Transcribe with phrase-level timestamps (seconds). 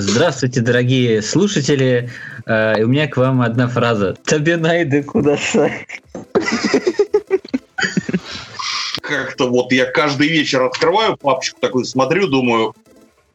[0.00, 2.08] Здравствуйте, дорогие слушатели.
[2.46, 4.16] Э, у меня к вам одна фраза.
[4.24, 5.36] Тебе найду куда
[9.02, 12.76] Как-то вот я каждый вечер открываю папочку такой, смотрю, думаю,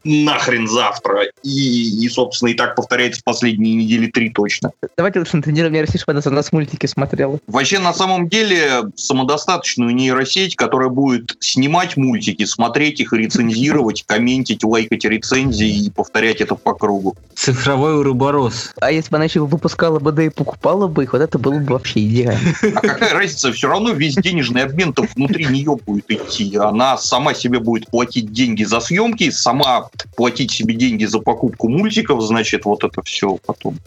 [0.04, 1.26] нахрен завтра.
[1.44, 4.72] И, и, собственно, и так повторяется последние недели три точно.
[4.98, 7.40] Давайте лучше натренируем нейросеть, чтобы она за нас мультики смотрела.
[7.48, 15.06] Вообще, на самом деле, самодостаточную нейросеть, которая будет снимать мультики, смотреть их, рецензировать, комментить, лайкать
[15.06, 17.16] рецензии и повторять это по кругу.
[17.36, 18.74] Цифровой уроборос.
[18.80, 21.60] А если бы она еще выпускала бы, да и покупала бы их, вот это было
[21.60, 22.54] бы вообще идеально.
[22.76, 23.52] А какая разница?
[23.52, 26.56] Все равно весь денежный обмен-то внутри нее будет идти.
[26.58, 32.22] Она сама себе будет платить деньги за съемки, сама платить себе деньги за покупку мультиков,
[32.22, 33.78] значит, вот это все потом.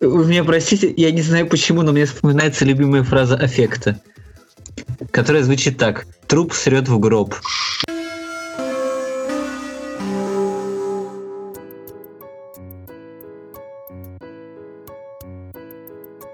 [0.00, 4.00] Вы меня простите, я не знаю почему, но мне вспоминается любимая фраза аффекта,
[5.10, 6.06] которая звучит так.
[6.26, 7.34] Труп срет в гроб.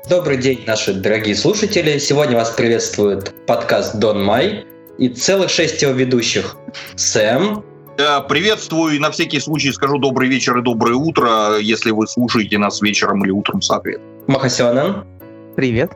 [0.09, 1.97] Добрый день, наши дорогие слушатели.
[1.98, 4.67] Сегодня вас приветствует подкаст Дон Май
[4.98, 6.57] и целых шесть его ведущих.
[6.97, 7.64] Сэм,
[7.97, 12.81] Приветствую и на всякий случай скажу добрый вечер и доброе утро, если вы слушаете нас
[12.81, 14.11] вечером или утром, соответственно.
[14.27, 15.05] Махасионен.
[15.57, 15.93] Привет.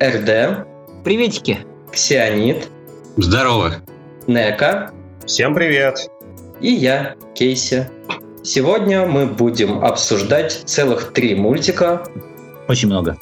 [0.00, 0.66] РД.
[1.04, 1.58] Приветики.
[1.92, 2.68] Ксионит.
[3.16, 3.76] Здорово.
[4.26, 4.92] Нека.
[5.26, 6.08] Всем привет.
[6.60, 7.90] И я, Кейси.
[8.44, 12.06] Сегодня мы будем обсуждать целых три мультика.
[12.68, 13.16] Очень много.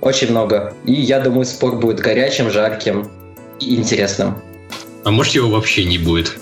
[0.00, 0.74] Очень много.
[0.84, 3.10] И я думаю, спор будет горячим, жарким
[3.58, 4.36] и интересным.
[5.04, 6.38] А может его вообще не будет?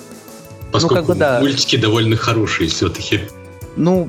[0.73, 1.41] Поскольку ну, как бы, да.
[1.41, 3.21] мультики довольно хорошие все-таки.
[3.77, 4.09] Ну,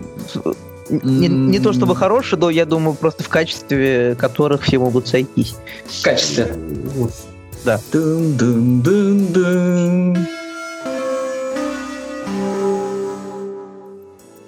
[0.90, 5.56] не, не то чтобы хорошие, но я думаю, просто в качестве которых все могут сойтись.
[5.86, 6.54] В качестве.
[7.64, 7.80] Да.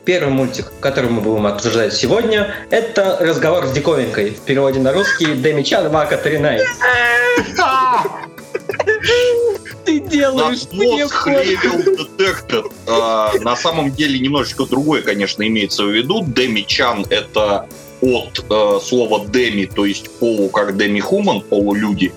[0.05, 4.31] Первый мультик, который мы будем обсуждать сегодня, это «Разговор с диковинкой».
[4.31, 6.59] В переводе на русский «Демичан Вака Тринай».
[10.31, 11.05] Делаешь мне
[11.95, 12.65] детектор.
[12.87, 16.23] А, на самом деле немножечко другое, конечно, имеется в виду.
[16.25, 17.67] Деми-чан— это
[18.01, 22.11] от э, слова деми, то есть полу как деми-хуман, полулюди.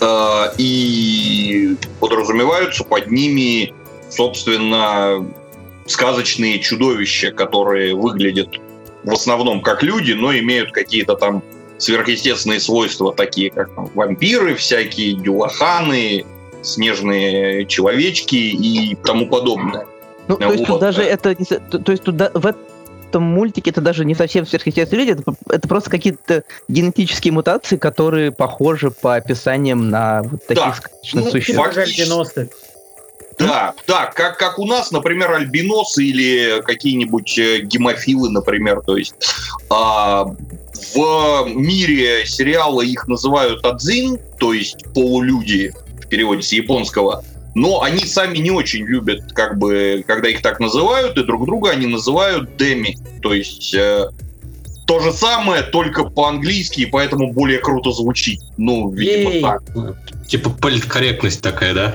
[0.00, 3.72] Э, и подразумеваются под ними,
[4.10, 5.26] собственно,
[5.86, 8.48] сказочные чудовища, которые выглядят
[9.04, 11.42] в основном как люди, но имеют какие-то там
[11.78, 16.24] сверхъестественные свойства, такие как там, вампиры всякие, дюлаханы,
[16.64, 19.86] снежные человечки и тому подобное.
[20.26, 24.04] Ну, то есть тут даже это, то, то есть тут в этом мультике это даже
[24.04, 30.22] не совсем сверхъестественные люди, это, это просто какие-то генетические мутации, которые похожи по описаниям на
[30.22, 30.74] вот таких да.
[30.74, 31.62] сказочных ну, существ.
[31.62, 32.48] Фактически,
[33.38, 38.82] да, да, как, как у нас, например, альбиносы или какие-нибудь э, гемофилы, например.
[38.82, 39.14] То есть
[39.70, 40.24] а,
[40.94, 45.72] в мире сериала их называют адзин, то есть полулюди,
[46.14, 47.24] переводе с японского,
[47.56, 51.70] но они сами не очень любят, как бы, когда их так называют, и друг друга
[51.70, 54.10] они называют деми, то есть э,
[54.86, 58.40] то же самое, только по-английски, и поэтому более круто звучит.
[58.56, 59.42] Ну, видимо, Ей.
[59.42, 59.62] так.
[60.26, 61.94] Типа политкорректность такая, да?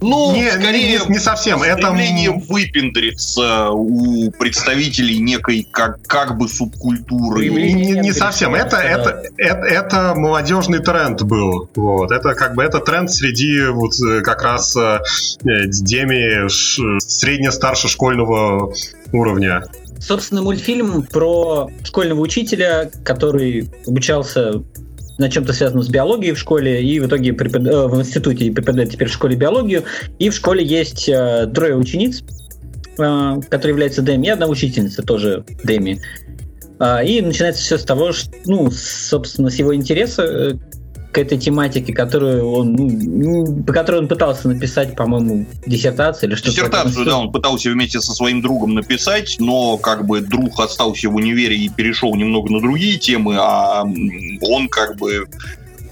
[0.00, 1.62] Ну, не, скорее, не, не совсем.
[1.62, 7.48] Это выпендриться у представителей некой как, как бы субкультуры.
[7.48, 8.54] Не, не, не совсем.
[8.54, 11.68] Это, это, это, это молодежный тренд был.
[11.74, 12.10] Вот.
[12.10, 15.00] Это как бы это тренд среди вот э, как раз э,
[15.42, 16.48] деми
[17.00, 18.72] средне-старше школьного
[19.12, 19.64] уровня.
[20.02, 24.60] Собственно, мультфильм про школьного учителя, который обучался
[25.18, 27.64] на чем-то связанном с биологией в школе, и в итоге препод...
[27.68, 29.84] Э, в институте преподает теперь в школе биологию.
[30.18, 32.24] И в школе есть э, трое учениц,
[32.98, 36.00] э, которые являются Дэми, и одна учительница тоже Дэми.
[36.80, 40.52] Э, и начинается все с того, что, ну, собственно, с его интереса э,
[41.12, 46.36] к этой тематике, которую он, ну, ну, по которой он пытался написать, по-моему, диссертацию или
[46.36, 46.52] что-то.
[46.52, 51.14] Диссертацию, да, он пытался вместе со своим другом написать, но как бы друг остался в
[51.14, 53.84] универе и перешел немного на другие темы, а
[54.40, 55.26] он как бы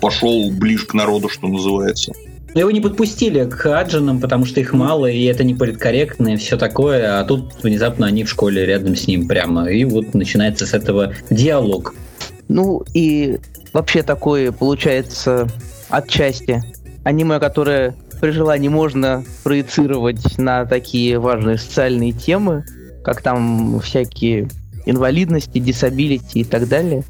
[0.00, 2.12] пошел ближе к народу, что называется.
[2.54, 6.56] Его не подпустили к аджинам, потому что их мало, и это не политкорректно, и все
[6.56, 9.70] такое, а тут внезапно они в школе рядом с ним прямо.
[9.70, 11.94] И вот начинается с этого диалог.
[12.48, 13.38] Ну и
[13.72, 15.48] вообще такое получается
[15.88, 16.62] отчасти
[17.04, 22.64] аниме, которое при желании можно проецировать на такие важные социальные темы,
[23.02, 24.48] как там всякие
[24.84, 27.04] инвалидности, дисабилити и так далее.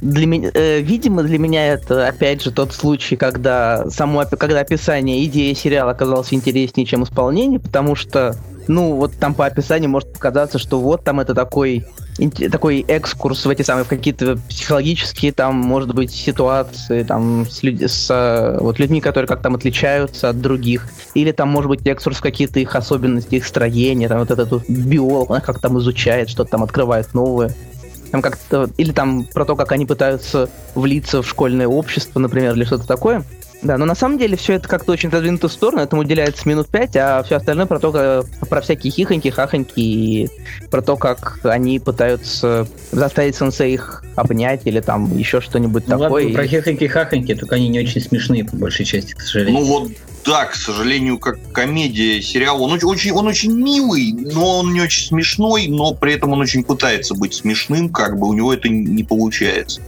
[0.00, 5.24] Для меня, э, видимо, для меня это опять же тот случай, когда само когда описание
[5.26, 8.36] идеи сериала оказалось интереснее, чем исполнение, потому что
[8.68, 11.84] ну, вот там по описанию может показаться, что вот там это такой
[12.50, 17.80] такой экскурс в эти самые в какие-то психологические там может быть ситуации там с, люд...
[17.90, 22.22] с вот людьми, которые как там отличаются от других, или там может быть экскурс в
[22.22, 26.62] какие-то их особенности, их строения, там вот этот биолог, он как там изучает, что-то там
[26.62, 27.54] открывает новое.
[28.10, 32.64] Там как-то, или там про то, как они пытаются влиться в школьное общество, например, или
[32.64, 33.24] что-то такое.
[33.62, 36.68] Да, но на самом деле все это как-то очень продвинуто в сторону, этому уделяется минут
[36.68, 40.28] пять, а все остальное про то, как, про всякие хихоньки, хахоньки и
[40.70, 46.24] про то, как они пытаются заставить сенсей их обнять или там еще что-нибудь ну, такое.
[46.24, 49.60] Ладно, про хихоньки, хахоньки, только они не очень смешные по большей части, к сожалению.
[49.60, 49.92] Ну вот
[50.24, 52.62] да, к сожалению, как комедия, сериал.
[52.62, 56.62] Он очень, он очень милый, но он не очень смешной, но при этом он очень
[56.62, 59.80] пытается быть смешным, как бы у него это не получается.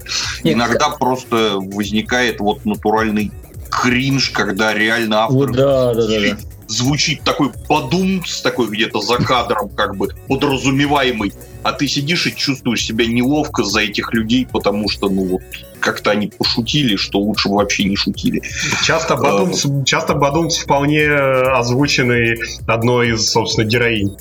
[0.42, 0.98] Нет, Иногда как...
[0.98, 3.30] просто возникает вот натуральный
[3.74, 6.36] кринж, когда реально автор да, да, да, да.
[6.68, 11.32] звучит такой подумс, такой где-то за кадром, как бы подразумеваемый,
[11.62, 15.42] а ты сидишь и чувствуешь себя неловко за этих людей, потому что, ну вот,
[15.80, 18.42] как-то они пошутили, что лучше бы вообще не шутили.
[18.84, 24.16] Часто Бадумц, uh, часто Бадумц вполне озвученный одной из, собственно, героинь.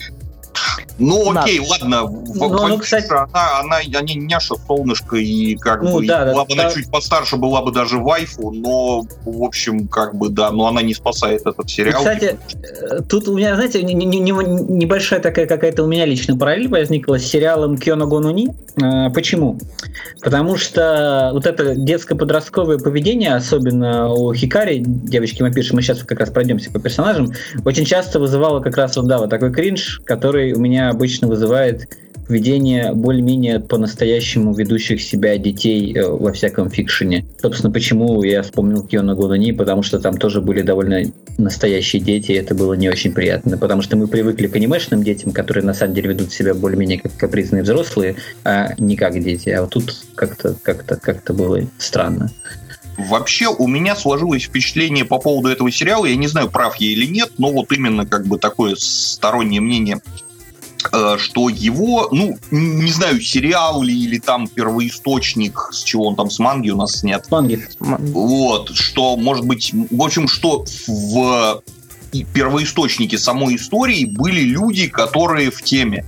[0.99, 1.65] Ну, окей, да.
[1.69, 2.23] ладно.
[2.35, 3.11] Ну, ну, кстати...
[3.11, 6.63] она, она, они няша, солнышко, и как ну, бы да, была да, бы да.
[6.63, 10.81] она чуть постарше, была бы даже вайфу, но, в общем, как бы, да, но она
[10.81, 11.99] не спасает этот сериал.
[11.99, 16.37] Кстати, э, тут у меня, знаете, не, не, не, небольшая такая какая-то у меня лично
[16.37, 18.49] параллель возникла с сериалом Кёна Гонуни.
[18.81, 19.59] А, почему?
[20.21, 26.19] Потому что вот это детско-подростковое поведение, особенно у Хикари, девочки мы пишем, мы сейчас как
[26.19, 27.31] раз пройдемся по персонажам,
[27.65, 31.87] очень часто вызывало как раз вот, да, вот такой кринж, который у меня обычно вызывает
[32.27, 37.25] поведение более-менее по-настоящему ведущих себя детей э, во всяком фикшене.
[37.41, 41.03] Собственно, почему я вспомнил Киона Гудани, потому что там тоже были довольно
[41.37, 45.31] настоящие дети, и это было не очень приятно, потому что мы привыкли к анимешным детям,
[45.31, 49.49] которые на самом деле ведут себя более-менее как капризные взрослые, а не как дети.
[49.49, 52.31] А вот тут как-то как-то как-то было странно.
[52.97, 57.07] Вообще у меня сложилось впечатление по поводу этого сериала, я не знаю, прав я или
[57.07, 59.99] нет, но вот именно как бы такое стороннее мнение
[61.17, 66.39] что его, ну, не знаю, сериал ли или там первоисточник, с чего он там с
[66.39, 67.29] манги у нас снят.
[67.31, 67.65] Манги.
[67.79, 71.63] Вот, что, может быть, в общем, что в
[72.33, 76.05] первоисточнике самой истории были люди, которые в теме.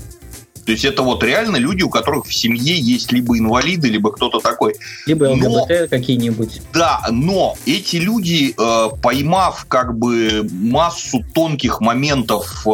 [0.65, 4.39] То есть это вот реально люди, у которых в семье есть либо инвалиды, либо кто-то
[4.39, 4.75] такой.
[5.05, 6.61] Либо ЛГБТ но, какие-нибудь.
[6.73, 12.69] Да, но эти люди, э, поймав как бы массу тонких моментов э,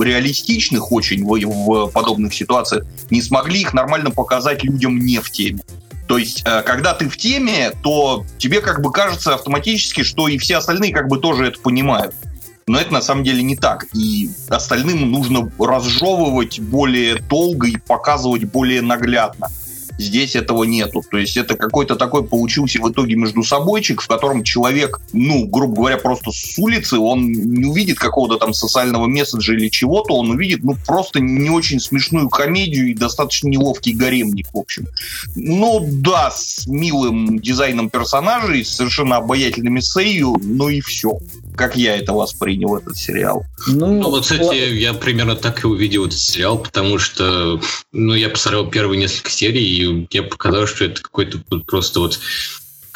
[0.00, 5.60] реалистичных очень в, в подобных ситуациях, не смогли их нормально показать людям не в теме.
[6.08, 10.38] То есть, э, когда ты в теме, то тебе как бы кажется автоматически, что и
[10.38, 12.14] все остальные как бы тоже это понимают.
[12.68, 13.86] Но это на самом деле не так.
[13.94, 19.48] И остальным нужно разжевывать более долго и показывать более наглядно.
[19.98, 21.02] Здесь этого нету.
[21.10, 25.76] То есть это какой-то такой получился в итоге между собойчик, в котором человек, ну, грубо
[25.76, 30.62] говоря, просто с улицы, он не увидит какого-то там социального месседжа или чего-то, он увидит,
[30.62, 34.86] ну, просто не очень смешную комедию и достаточно неловкий гаремник, в общем.
[35.34, 41.18] Ну, да, с милым дизайном персонажей, с совершенно обаятельными сею, но и все
[41.58, 43.44] как я это воспринял, этот сериал.
[43.66, 47.60] Ну, ну вот, кстати, я примерно так и увидел этот сериал, потому что,
[47.92, 52.18] ну, я посмотрел первые несколько серий, и мне показалось, что это какой-то просто вот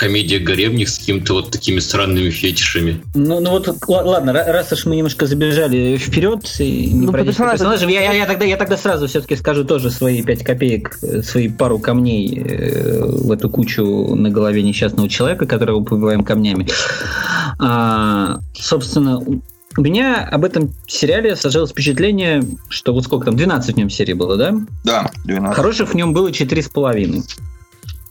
[0.03, 3.01] комедия гаремник с какими-то вот такими странными фетишами.
[3.15, 7.53] Ну, ну вот, ладно, раз уж мы немножко забежали вперед и не ну, персонаж...
[7.53, 11.49] персонажем, я, я, я, тогда, я тогда сразу все-таки скажу тоже свои пять копеек, свои
[11.49, 16.67] пару камней э, в эту кучу на голове несчастного человека, которого побиваем камнями.
[17.61, 19.23] А, собственно,
[19.77, 24.15] у меня об этом сериале сложилось впечатление, что вот сколько там, 12 в нем серий
[24.15, 24.55] было, да?
[24.85, 25.57] Да, 12.
[25.57, 27.23] Хороших в нем было 4,5.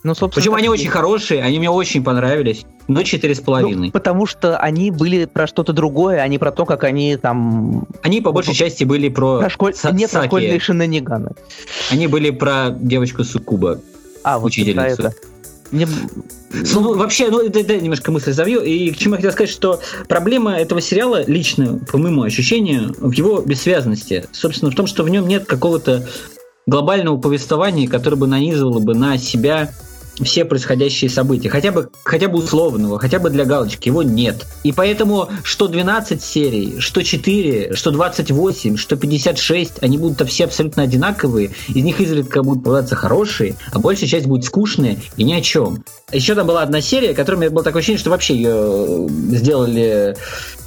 [0.03, 3.87] Ну, собственно, Почему они очень хорошие, они мне очень понравились, но четыре с половиной.
[3.87, 7.85] Ну, потому что они были про что-то другое, а не про то, как они там...
[8.01, 9.39] Они по большей части были про...
[9.39, 9.73] про школь...
[9.73, 11.31] Са- Нет, про школьные шинаниганы.
[11.91, 13.79] Они были про девочку Сукуба,
[14.23, 15.03] а, вот учительницу.
[15.03, 15.13] Это.
[15.69, 15.87] Мне...
[16.53, 18.61] Ну, вообще, ну, да, да, немножко мысль завью.
[18.61, 23.11] И к чему я хотел сказать, что проблема этого сериала, лично, по моему ощущению, в
[23.11, 24.25] его бессвязности.
[24.31, 26.07] Собственно, в том, что в нем нет какого-то
[26.67, 29.71] глобального повествования, которое бы нанизывало бы на себя
[30.23, 34.45] все происходящие события, хотя бы, хотя бы условного, хотя бы для галочки, его нет.
[34.63, 40.83] И поэтому что 12 серий, что 4, что 28, что 56, они будут все абсолютно
[40.83, 45.41] одинаковые, из них изредка будут попадаться хорошие, а большая часть будет скучная и ни о
[45.41, 45.83] чем.
[46.11, 50.15] Еще там была одна серия, которая у меня было такое ощущение, что вообще ее сделали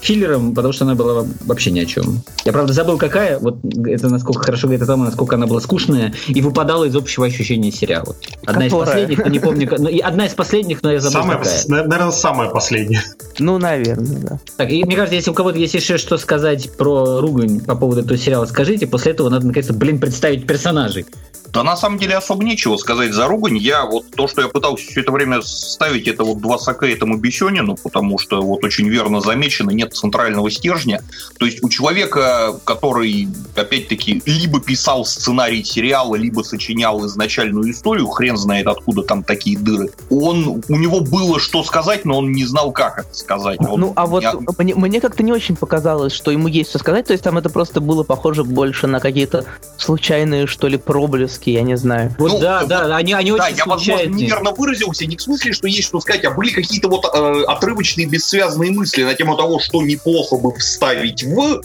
[0.04, 2.23] филлером, потому что она была вообще ни о чем.
[2.44, 3.38] Я, правда, забыл, какая.
[3.38, 7.26] Вот это насколько хорошо говорит о том, насколько она была скучная и выпадала из общего
[7.26, 8.14] ощущения сериала.
[8.44, 8.84] Одна Которая?
[8.84, 9.75] из последних, но не помню.
[9.78, 11.64] Но, одна из последних, но я забыл, самая, какая.
[11.68, 13.02] Наверное, самая последняя.
[13.38, 14.38] Ну, наверное, да.
[14.56, 18.02] Так, и мне кажется, если у кого-то есть еще что сказать про ругань по поводу
[18.02, 18.87] этого сериала, скажите.
[18.87, 21.06] После этого надо, наконец-то, блин, представить персонажей.
[21.54, 23.56] Да на самом деле особо нечего сказать за ругань.
[23.56, 27.16] Я вот то, что я пытался все это время ставить, это вот два сока этому
[27.16, 31.00] Бесенину, потому что вот очень верно замечено, нет центрального стержня.
[31.38, 38.37] То есть у человека, который, опять-таки, либо писал сценарий сериала, либо сочинял изначальную историю, хрен
[38.37, 42.73] знает откуда там такие дыры, он, у него было что сказать, но он не знал,
[42.73, 43.61] как это сказать.
[43.61, 44.34] Он, ну, а вот я...
[44.58, 47.49] мне, мне как-то не очень показалось, что ему есть что сказать, то есть там это
[47.49, 49.44] просто было похоже больше на какие-то
[49.78, 52.14] случайные, что ли, проблески я не знаю.
[52.18, 55.22] Вот ну, да, вот, да, они, они да, очень я, возможно, неверно выразился, не в
[55.22, 59.36] смысле, что есть что сказать, а были какие-то вот э, отрывочные бессвязные мысли на тему
[59.36, 61.60] того, что неплохо бы вставить в,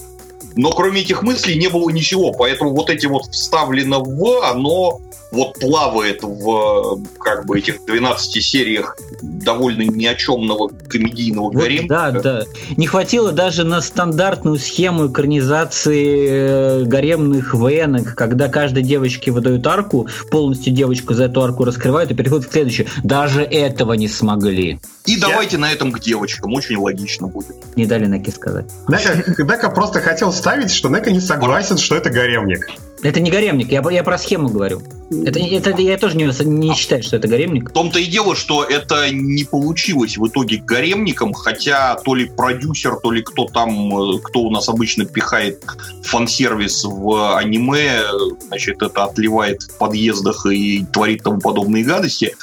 [0.60, 5.00] но кроме этих мыслей не было ничего, поэтому вот эти вот вставлено в, оно
[5.32, 12.12] вот плавает в как бы этих 12 сериях довольно ни о чемного комедийного вот, гаремка.
[12.12, 12.44] Да, да.
[12.76, 20.08] Не хватило даже на стандартную схему экранизации э, гаремных венок, когда каждой девочке выдают арку,
[20.32, 22.88] полностью девочку за эту арку раскрывают и переходят к следующей.
[23.04, 24.80] Даже этого не смогли.
[25.06, 25.28] И Я...
[25.28, 27.56] давайте на этом к девочкам, очень логично будет.
[27.76, 28.66] Не дали Неке сказать.
[28.88, 32.72] Нека просто хотел ставить, что Нека не согласен, что это гаремник.
[33.02, 34.82] Это не гаремник, я, я про схему говорю.
[35.10, 37.70] Это, это я тоже не, не считаю, что это гаремник.
[37.70, 42.98] В том-то и дело, что это не получилось в итоге гаремником, хотя то ли продюсер,
[43.02, 45.64] то ли кто там, э, кто у нас обычно пихает
[46.04, 48.02] фан-сервис в аниме,
[48.48, 52.36] значит, это отливает в подъездах и творит тому подобные гадости.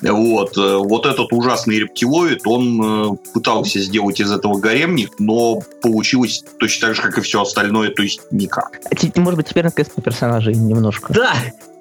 [0.00, 6.44] Вот, э, вот этот ужасный рептилоид, он э, пытался сделать из этого гаремник, но получилось
[6.58, 8.78] точно так же, как и все остальное, то есть никак.
[8.84, 11.12] А может быть, теперь наконец персонажей немножко.
[11.12, 11.34] Да!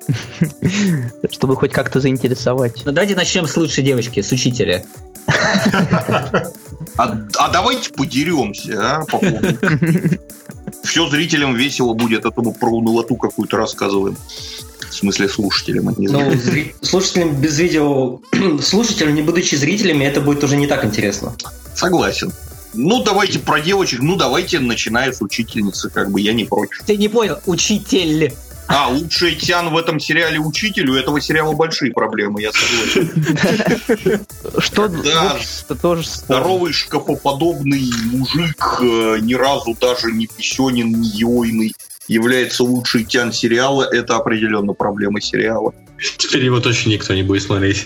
[1.32, 2.82] Чтобы хоть как-то заинтересовать.
[2.86, 4.84] Ну давайте начнем с лучшей девочки, с учителя.
[6.98, 9.48] А, а давайте подеремся, а, по поводу.
[10.84, 14.18] Все зрителям весело будет, а то мы про унылоту какую-то рассказываем.
[14.90, 16.76] В смысле слушателям, а не Ну, зри...
[16.82, 18.20] слушателям без видео...
[18.62, 21.34] слушателям, не будучи зрителями, это будет уже не так интересно.
[21.76, 22.34] Согласен.
[22.74, 24.02] Ну, давайте про девочек.
[24.02, 26.84] Ну, давайте, начиная с учительницы, как бы я не против.
[26.86, 28.34] Ты не понял, учитель.
[28.68, 34.26] А, лучший Тян в этом сериале учитель, у этого сериала большие проблемы, я согласен.
[34.60, 35.38] Что да,
[35.82, 41.74] тоже здоровый шкафоподобный мужик, э, ни разу даже не писенин, не йойный,
[42.08, 45.74] является лучший Тян сериала, это определенно проблема сериала.
[46.18, 47.86] Теперь его точно никто не будет смотреть.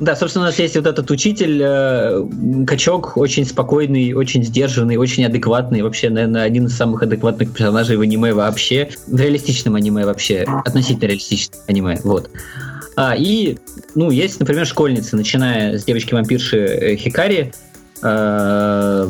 [0.00, 2.26] Да, собственно, у нас есть вот этот учитель, э,
[2.66, 8.00] качок, очень спокойный, очень сдержанный, очень адекватный, вообще, наверное, один из самых адекватных персонажей в
[8.00, 12.30] аниме вообще, в реалистичном аниме вообще, относительно реалистичном аниме, вот.
[12.96, 13.58] А, и,
[13.94, 17.52] ну, есть, например, школьницы, начиная с девочки-вампирши э, Хикари,
[18.02, 19.08] э,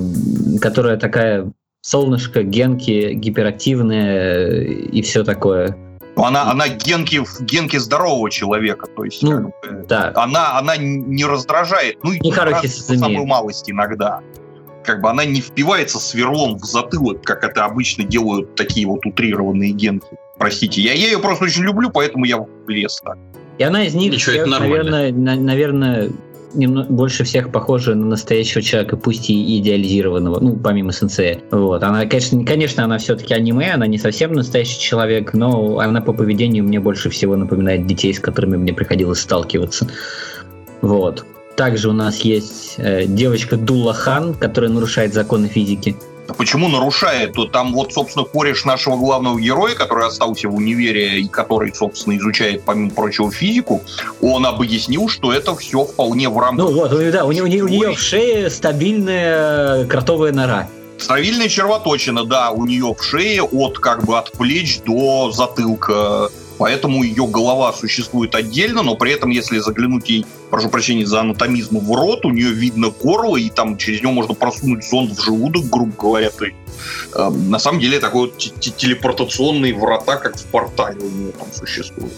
[0.60, 5.76] которая такая солнышко, генки, гиперактивная и все такое.
[6.24, 10.12] Она, она генки, генки здорового человека, то есть ну, как бы, да.
[10.16, 12.32] она, она не раздражает, ну и
[12.96, 14.20] самую малость иногда.
[14.84, 19.72] Как бы она не впивается сверлом в затылок, как это обычно делают такие вот утрированные
[19.72, 20.08] генки.
[20.38, 23.18] Простите, я, я ее просто очень люблю, поэтому я влез так.
[23.58, 26.10] И она из них, Ничего, это наверное, на, наверное,
[26.54, 31.40] больше всех похожа на настоящего человека, пусть и идеализированного, ну, помимо сенсея.
[31.50, 31.82] Вот.
[31.82, 36.64] Она, конечно, конечно, она все-таки аниме, она не совсем настоящий человек, но она по поведению
[36.64, 39.88] мне больше всего напоминает детей, с которыми мне приходилось сталкиваться.
[40.82, 41.24] Вот.
[41.56, 45.96] Также у нас есть э, девочка Дула Хан, которая нарушает законы физики.
[46.36, 47.32] Почему нарушает?
[47.34, 52.16] То там вот, собственно, кореш нашего главного героя, который остался в универе и который, собственно,
[52.16, 53.82] изучает, помимо прочего, физику,
[54.20, 56.66] он объяснил, что это все вполне в рамках...
[56.66, 60.68] Ну вот, да, у, нее, у нее в шее стабильная кротовая нора.
[60.98, 66.28] Стабильная червоточина, да, у нее в шее от как бы от плеч до затылка
[66.60, 71.78] поэтому ее голова существует отдельно, но при этом, если заглянуть ей, прошу прощения за анатомизм,
[71.78, 75.64] в рот, у нее видно горло, и там через него можно просунуть зонд в желудок,
[75.70, 76.28] грубо говоря.
[76.28, 76.56] То есть,
[77.14, 82.12] э, на самом деле такой вот телепортационные врата, как в портале у нее там существуют.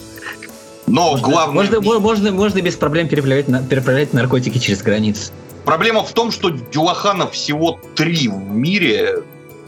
[0.89, 1.55] Но можно, главное...
[1.55, 5.31] Можно, можно, можно без проблем переправлять, переправлять наркотики через границу.
[5.65, 9.23] Проблема в том, что Дюлаханов всего три в мире,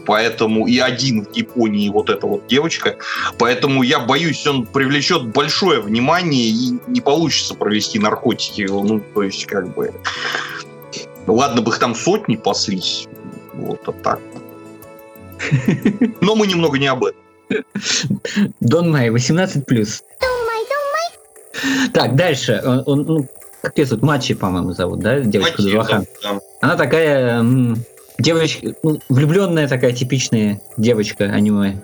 [0.05, 2.95] поэтому и один в Японии вот эта вот девочка,
[3.37, 9.45] поэтому я боюсь, он привлечет большое внимание и не получится провести наркотики, ну, то есть
[9.45, 9.93] как бы...
[11.27, 13.07] Ладно бы их там сотни паслись,
[13.53, 14.19] Вот, вот так.
[16.21, 17.19] Но мы немного не об этом.
[18.59, 20.03] Дон Май, 18 плюс.
[21.93, 22.61] Так, дальше.
[22.65, 23.29] Он, он, ну,
[23.61, 24.03] как ее зовут?
[24.03, 25.19] Мачи, по-моему, зовут, да?
[25.19, 26.05] Девочка Мотив, Дурвахан.
[26.21, 26.39] да.
[26.61, 27.77] Она такая м,
[28.17, 31.81] девочка, ну, влюбленная такая типичная девочка аниме.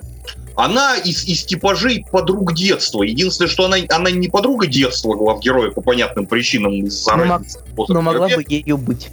[0.56, 3.04] Она из, из типажей подруг детства.
[3.04, 7.60] Единственное, что она, она не подруга детства главгероя по понятным причинам из-за в возрасте.
[7.94, 9.10] Но могла бы ею быть.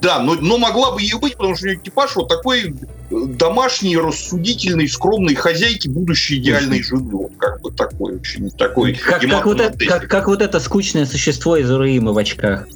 [0.00, 2.74] Да, но, но могла бы ее быть, потому что у нее типаж вот такой
[3.10, 7.10] домашний, рассудительный, скромной хозяйки будущей идеальной жены.
[7.10, 8.94] Вот как бы такой очень такой.
[8.94, 12.66] Как, как, вот это, как, как вот это скучное существо из Уруима в очках.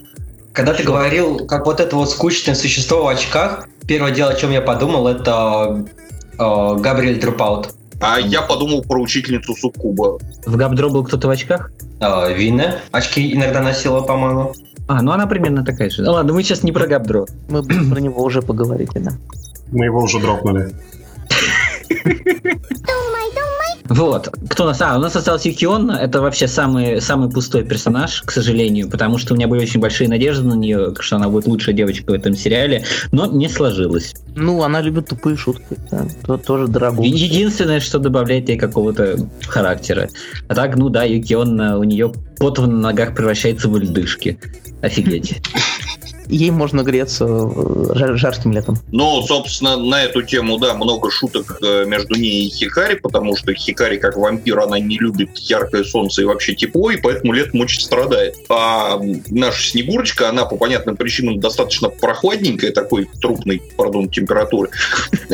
[0.55, 4.53] Когда ты говорил, как вот это вот скучное существо в очках, первое дело, о чем
[4.53, 5.85] я подумал, это
[6.39, 7.75] э, Габриэль Трупаут.
[8.01, 10.21] А я подумал про учительницу Суккуба.
[10.47, 11.73] В Габдро был кто-то в очках?
[11.99, 14.55] Э, Винна очки иногда носила, по-моему.
[14.87, 16.03] А, ну она примерно такая же.
[16.03, 17.27] Ну ладно, мы сейчас не про Габдро.
[17.49, 19.11] Мы про него уже поговорили, да.
[19.73, 20.73] Мы его уже дропнули.
[23.95, 24.29] Вот.
[24.51, 24.81] Кто нас?
[24.83, 25.89] А, у нас остался Юкион.
[25.91, 30.09] Это вообще самый, самый пустой персонаж, к сожалению, потому что у меня были очень большие
[30.09, 34.15] надежды на нее, что она будет лучшая девочка в этом сериале, но не сложилось.
[34.35, 35.77] Ну, она любит тупые шутки.
[35.93, 36.09] Да.
[36.27, 37.07] То- тоже дорогой.
[37.07, 40.09] Единственное, что добавляет ей какого-то характера.
[40.49, 44.41] А так, ну да, Юкион, у нее пот на ногах превращается в льдышки.
[44.83, 45.41] Офигеть.
[46.27, 48.77] Ей можно греться э, жар- жарким летом.
[48.93, 53.53] Но, собственно, на эту тему, да, много шуток э, между ней и Хикари, потому что
[53.53, 57.81] Хикари, как вампир, она не любит яркое солнце и вообще тепло, и поэтому летом очень
[57.81, 58.37] страдает.
[58.49, 64.71] А наша Снегурочка, она по понятным причинам достаточно прохладненькая, такой трупной, пардон, температуры.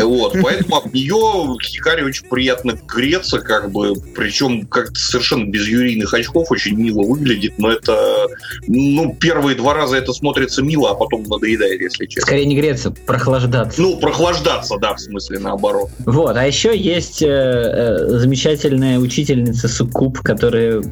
[0.00, 6.14] Вот, поэтому об нее Хикари очень приятно греться, как бы, причем как-то совершенно без юрийных
[6.14, 8.28] очков, очень мило выглядит, но это,
[8.66, 12.26] ну, первые два раза это смотрится мило, а потом надоедает, если честно.
[12.26, 13.80] Скорее не греться, прохлаждаться.
[13.80, 15.90] Ну, прохлаждаться, да, в смысле, наоборот.
[16.06, 20.82] Вот, а еще есть э, э, замечательная учительница Суккуб, которая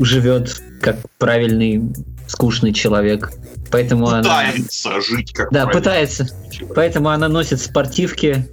[0.00, 1.82] живет как правильный,
[2.28, 3.32] скучный человек.
[3.70, 4.18] Поэтому она...
[4.22, 5.72] Пытается жить как Да, правильно.
[5.80, 6.26] пытается.
[6.74, 8.48] Поэтому она носит спортивки,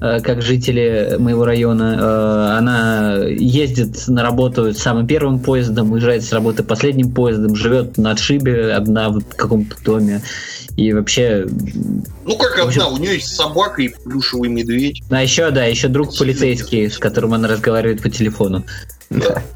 [0.00, 1.96] э, как жители моего района.
[1.98, 8.12] Э, Она ездит на работу самым первым поездом, уезжает с работы последним поездом, живет на
[8.12, 10.22] отшибе одна в каком-то доме.
[10.76, 11.44] И вообще...
[12.24, 15.02] Ну, как общем- одна, у нее есть собака и плюшевый медведь.
[15.10, 18.64] А еще, да, еще друг полицейский, с которым она разговаривает по телефону.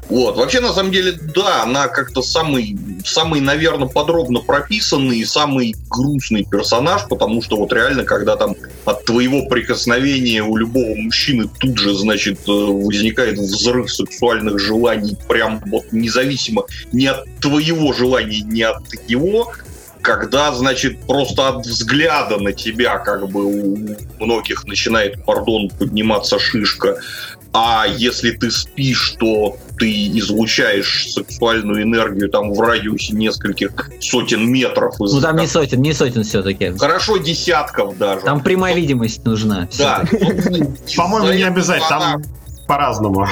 [0.09, 0.37] Вот.
[0.37, 6.45] Вообще, на самом деле, да, она как-то самый, самый, наверное, подробно прописанный и самый грустный
[6.45, 11.93] персонаж, потому что вот реально, когда там от твоего прикосновения у любого мужчины тут же,
[11.93, 18.83] значит, э, возникает взрыв сексуальных желаний, прям вот независимо ни от твоего желания, ни от
[19.07, 19.51] его,
[20.01, 23.77] когда, значит, просто от взгляда на тебя, как бы у
[24.19, 26.99] многих начинает, пардон, подниматься шишка,
[27.59, 34.93] а если ты спишь, то ты излучаешь сексуальную энергию там в радиусе нескольких сотен метров.
[35.01, 36.71] из- Ну там не сотен, не сотен все-таки.
[36.77, 38.21] Хорошо, десятков даже.
[38.21, 39.67] Там прямая видимость нужна.
[39.77, 40.03] Да.
[40.95, 41.89] По-моему, не обязательно.
[41.89, 42.23] Там
[42.67, 43.27] по-разному.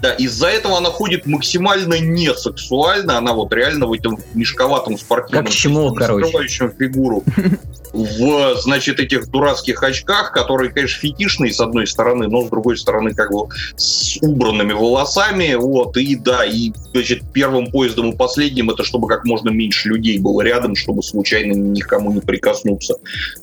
[0.00, 5.44] Да, из-за этого она ходит максимально не сексуально, она вот реально в этом мешковатом спортивном
[5.44, 5.52] Как
[5.98, 6.26] короче.
[6.26, 7.24] скрывающем фигуру
[7.92, 13.14] в, значит, этих дурацких очках, которые, конечно, фетишные с одной стороны, но с другой стороны
[13.14, 18.84] как бы с убранными волосами, вот, и да, и, значит, первым поездом и последним это
[18.84, 22.94] чтобы как можно меньше людей было рядом, чтобы случайно никому не прикоснуться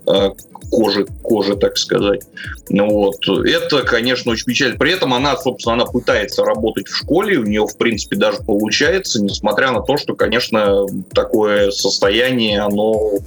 [0.05, 2.21] э, к коже, к коже, так сказать.
[2.69, 3.27] Ну Вот.
[3.45, 4.77] Это, конечно, очень печально.
[4.77, 9.21] При этом она, собственно, она пытается работать в школе, у нее, в принципе, даже получается,
[9.21, 13.19] несмотря на то, что, конечно, такое состояние, оно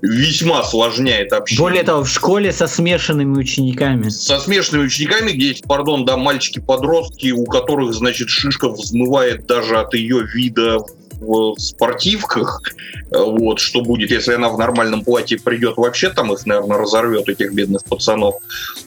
[0.00, 1.62] весьма осложняет общение.
[1.62, 4.08] Более того, в школе со смешанными учениками.
[4.08, 9.94] Со смешанными учениками, где есть, пардон, да, мальчики-подростки, у которых, значит, шишка взмывает даже от
[9.94, 10.78] ее вида
[11.20, 12.62] в спортивках.
[13.10, 17.28] Э, Вот, что будет, если она в нормальном платье придет, вообще там их, наверное, разорвет,
[17.28, 18.36] этих бедных пацанов.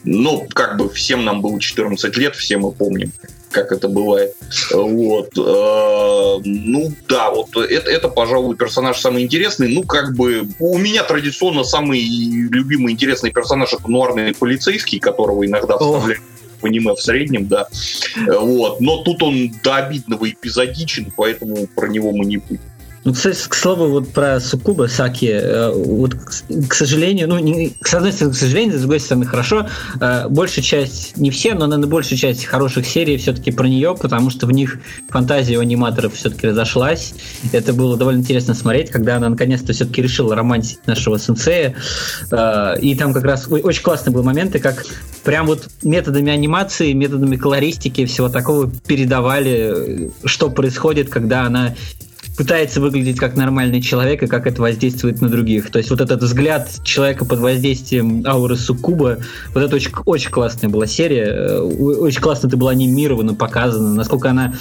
[0.04, 3.12] Ну, как бы всем нам было 14 лет, все мы помним
[3.52, 4.34] как это бывает.
[4.72, 5.28] Вот.
[5.36, 9.68] Э, Ну да, вот это, это, пожалуй, персонаж самый интересный.
[9.68, 15.76] Ну, как бы у меня традиционно самый любимый интересный персонаж это нуарный полицейский, которого иногда
[15.76, 16.22] вставляют
[16.62, 17.66] в аниме в среднем, да.
[18.16, 18.80] Э, Вот.
[18.80, 22.60] Но тут он до обидного эпизодичен, поэтому про него мы не будем.
[23.04, 26.14] Ну, кстати, к слову, вот про Сукуба Саки, э, вот,
[26.68, 29.66] к сожалению, ну, не, с одной стороны, к сожалению, с другой стороны, хорошо,
[30.00, 34.30] э, большая часть, не все, но, наверное, большая часть хороших серий все-таки про нее, потому
[34.30, 37.14] что в них фантазия у аниматоров все-таки разошлась.
[37.50, 41.74] Это было довольно интересно смотреть, когда она наконец-то все-таки решила романтить нашего сенсея.
[42.30, 44.86] Э, и там как раз очень классные были моменты, как
[45.24, 51.74] прям вот методами анимации, методами колористики всего такого передавали, что происходит, когда она
[52.42, 55.70] пытается выглядеть как нормальный человек и как это воздействует на других.
[55.70, 59.18] То есть вот этот взгляд человека под воздействием ауры Суккуба,
[59.54, 64.28] вот это очень, очень классная была серия, э, очень классно это было анимировано, показано, насколько
[64.28, 64.54] она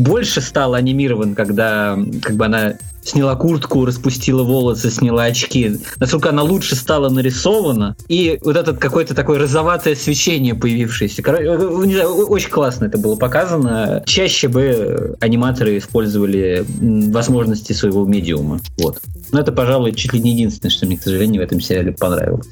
[0.00, 6.42] больше стала анимирован, когда как бы она сняла куртку, распустила волосы, сняла очки, насколько она
[6.42, 11.22] лучше стала нарисована, и вот этот какое-то такое розоватое свечение появившееся.
[11.22, 14.02] Короче, э, э, не знаю, очень классно это было показано.
[14.06, 16.64] Чаще бы аниматоры использовали
[17.10, 18.60] возможности своего медиума.
[18.78, 19.00] Вот.
[19.32, 22.48] Но это, пожалуй, чуть ли не единственное, что мне, к сожалению, в этом сериале понравилось.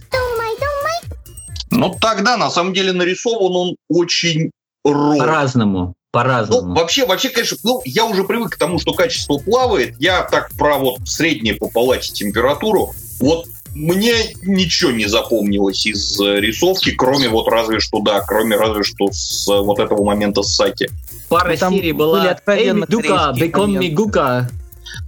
[1.71, 4.51] Ну, тогда, на самом деле, нарисован он очень
[4.85, 5.19] ровно.
[5.19, 6.69] По-разному по-разному.
[6.69, 9.95] Ну, вообще, вообще, конечно, ну, я уже привык к тому, что качество плавает.
[9.99, 12.95] Я так про вот среднюю по палате температуру.
[13.21, 18.83] Вот мне ничего не запомнилось из э, рисовки, кроме вот разве что, да, кроме разве
[18.83, 20.89] что с э, вот этого момента с Саки.
[21.29, 24.49] Пара ну, серий была «Эй, Дука, Бекон Мигука»,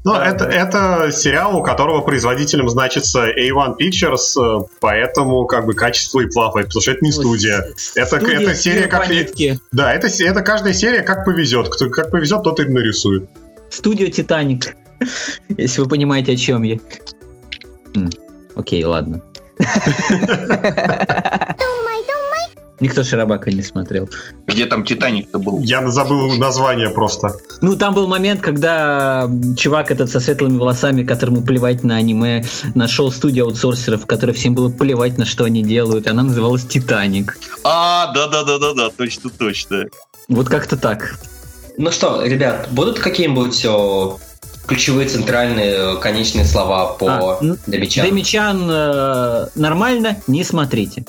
[0.05, 6.21] ну, это, это сериал, у которого производителем значится A1 Pictures, э, поэтому как бы качество
[6.21, 7.65] и плавает, потому что это не студия.
[7.95, 9.07] Это, студия это серия как...
[9.07, 9.61] Планетки.
[9.73, 11.69] Да, это, это каждая серия как повезет.
[11.69, 13.29] Кто как повезет, тот и нарисует.
[13.71, 14.77] Студия Титаник.
[15.49, 16.79] Если вы понимаете, о чем я.
[18.55, 19.23] Окей, ладно.
[22.81, 24.09] Никто Шарабака не смотрел.
[24.47, 25.61] Где там Титаник-то был?
[25.61, 27.37] Я забыл название просто.
[27.61, 33.13] Ну, там был момент, когда чувак этот со светлыми волосами, которому плевать на аниме, нашел
[33.13, 36.09] студию аутсорсеров, которой всем было плевать на что они делают.
[36.09, 37.39] Она называлась Титаник.
[37.65, 39.85] А, да-да-да-да-да, точно-точно.
[40.29, 41.19] Вот как-то так.
[41.77, 44.19] Ну что, ребят, будут какие-нибудь о,
[44.67, 48.07] ключевые центральные конечные слова по а, Демичан?
[48.07, 51.05] Демичан э, нормально, не смотрите.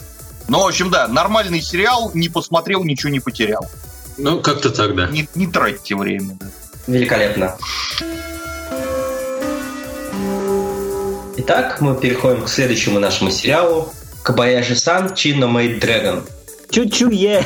[0.52, 3.70] Ну, в общем, да, нормальный сериал, не посмотрел, ничего не потерял.
[4.18, 5.08] Ну, как-то так, да.
[5.08, 6.38] Не, не тратьте время.
[6.42, 6.48] Да.
[6.88, 7.56] Великолепно.
[11.38, 13.94] Итак, мы переходим к следующему нашему сериалу.
[14.24, 16.26] Кабаяши-сан Чинно Мейд Дрэгон.
[16.70, 17.46] Чу-чу-е.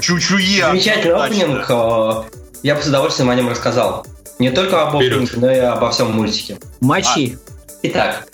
[0.00, 0.64] Чу-чу-е.
[0.64, 1.70] Замечательный опенинг.
[1.70, 2.24] Э,
[2.64, 4.04] я бы с удовольствием о нем рассказал.
[4.40, 6.58] Не только об опенинге, но и обо всем мультике.
[6.80, 7.38] Мочи.
[7.84, 8.26] Итак,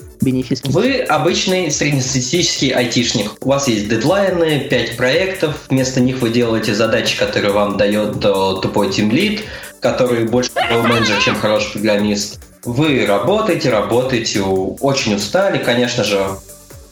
[0.65, 3.33] вы обычный среднестатистический айтишник.
[3.41, 5.57] У вас есть дедлайны, 5 проектов.
[5.69, 8.33] Вместо них вы делаете задачи, которые вам дает э,
[8.63, 9.45] тупой тимлит,
[9.81, 12.41] который больше менеджер, чем хороший программист.
[12.65, 16.19] Вы работаете, работаете, очень устали, конечно же.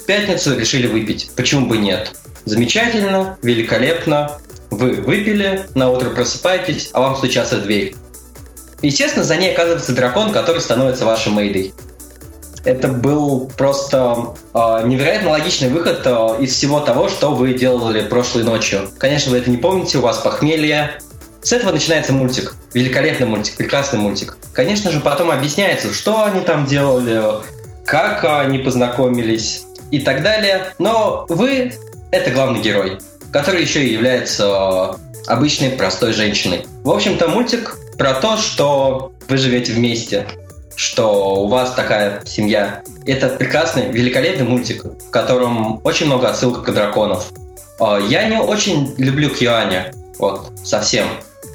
[0.01, 1.31] В пятницу решили выпить.
[1.37, 2.13] Почему бы нет?
[2.45, 4.39] Замечательно, великолепно.
[4.71, 7.95] Вы выпили, на утро просыпаетесь, а вам стучатся в дверь.
[8.83, 11.75] Естественно, за ней оказывается дракон, который становится вашим мейдой
[12.65, 18.45] это был просто э, невероятно логичный выход э, из всего того, что вы делали прошлой
[18.45, 18.91] ночью.
[18.99, 21.01] Конечно, вы это не помните, у вас похмелье.
[21.43, 22.55] С этого начинается мультик.
[22.75, 24.37] Великолепный мультик, прекрасный мультик.
[24.53, 27.23] Конечно же, потом объясняется, что они там делали,
[27.87, 30.75] как они познакомились и так далее.
[30.79, 31.73] Но вы—
[32.11, 32.99] это главный герой,
[33.33, 36.67] который еще и является э, обычной простой женщиной.
[36.85, 40.27] В общем-то, мультик про то, что вы живете вместе,
[40.77, 42.83] что у вас такая семья.
[43.07, 47.33] Это прекрасный, великолепный мультик, в котором очень много отсылок к драконов.
[47.79, 51.07] А, я не очень люблю Кьюаня, вот, совсем.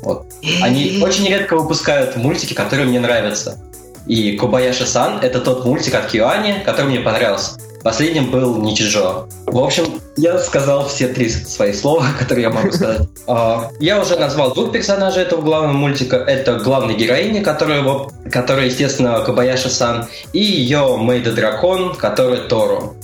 [0.02, 0.28] Вот.
[0.62, 3.60] Они очень редко выпускают мультики, которые мне нравятся.
[4.06, 7.58] И Кобаяши-сан— это тот мультик от Кьюани, который мне понравился.
[7.86, 9.28] Последним был Ничижо.
[9.46, 13.08] В общем, я сказал все три свои слова, которые я могу сказать.
[13.28, 16.16] А, я уже назвал двух персонажей этого главного мультика.
[16.16, 17.86] Это главная героиня, которая,
[18.32, 22.96] которая естественно, Кабаяши-сан, и ее Мейда Дракон, который Тору.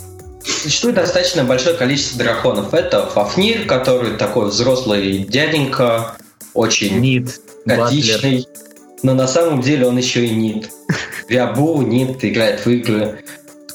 [0.43, 2.73] Существует достаточно большое количество драконов.
[2.73, 6.15] Это Фафнир, который такой взрослый дяденька,
[6.55, 8.47] очень Нит, готичный.
[9.03, 10.71] Но на самом деле он еще и Нит.
[11.27, 13.23] Виабу, Нит играет в игры.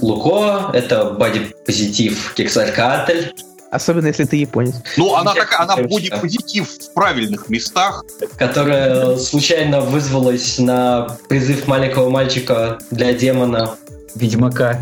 [0.01, 3.33] Луко— это боди-позитив Кексалькатль.
[3.71, 4.75] Особенно, если ты японец.
[4.97, 8.05] Ну, она такая, она боди-позитив в правильных местах.
[8.39, 13.77] Которая случайно вызвалась на призыв маленького мальчика для демона
[14.17, 14.81] Ведьмака.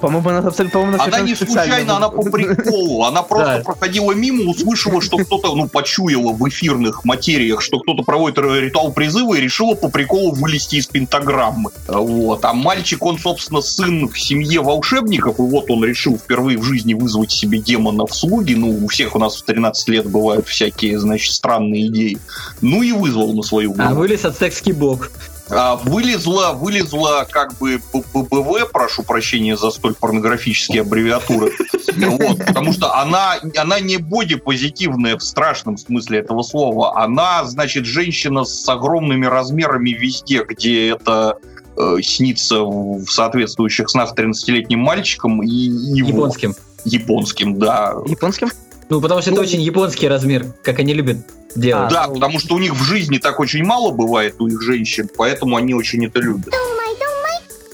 [0.00, 3.04] По-моему, она, абсолютно, по-моему, она не случайно, она по приколу.
[3.04, 8.38] Она просто проходила мимо, услышала, что кто-то, ну, почуяла в эфирных материях, что кто-то проводит
[8.38, 11.70] ритуал призыва и решила по приколу вылезти из пентаграммы.
[11.88, 12.44] Вот.
[12.44, 16.94] А мальчик, он, собственно, сын в семье волшебников, и вот он решил впервые в жизни
[16.94, 18.54] вызвать себе демона в слуги.
[18.54, 22.18] Ну, у всех у нас в 13 лет бывают всякие, значит, странные идеи.
[22.60, 23.90] Ну и вызвал на свою голову.
[23.90, 25.10] А вылез ацтекский бог.
[25.48, 31.52] А, вылезла, вылезла как бы ББВ, прошу прощения за столь порнографические аббревиатуры,
[31.96, 38.44] вот, потому что она, она не бодипозитивная в страшном смысле этого слова, она, значит, женщина
[38.44, 41.38] с огромными размерами везде, где это
[41.76, 46.08] э, снится в соответствующих снах 13-летним мальчиком и его...
[46.08, 46.54] Японским.
[46.84, 47.94] Японским, да.
[48.06, 48.50] Японским?
[48.88, 51.18] Ну, потому что ну, это очень японский размер, как они любят
[51.54, 51.90] делать.
[51.90, 55.56] Да, потому что у них в жизни так очень мало бывает у их женщин, поэтому
[55.56, 56.54] они очень это любят.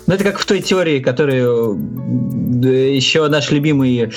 [0.07, 1.79] Ну, это как в той теории, которую
[2.63, 4.09] еще наш любимый э,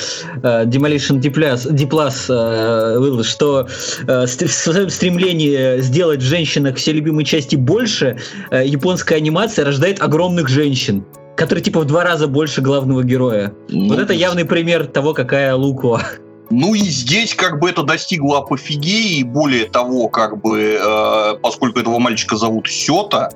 [0.66, 3.68] Demolition Diplas, Diplas э, выдал, что
[4.08, 8.20] э, в своем стремлении сделать в женщинах все любимые части больше,
[8.52, 11.06] э, японская анимация рождает огромных женщин
[11.36, 13.54] которые типа в два раза больше главного героя.
[13.68, 16.02] Ну, вот это явный пример того, какая Луко.
[16.50, 21.80] Ну и здесь как бы это достигло апофигеи, и более того, как бы, э, поскольку
[21.80, 23.32] этого мальчика зовут Сета,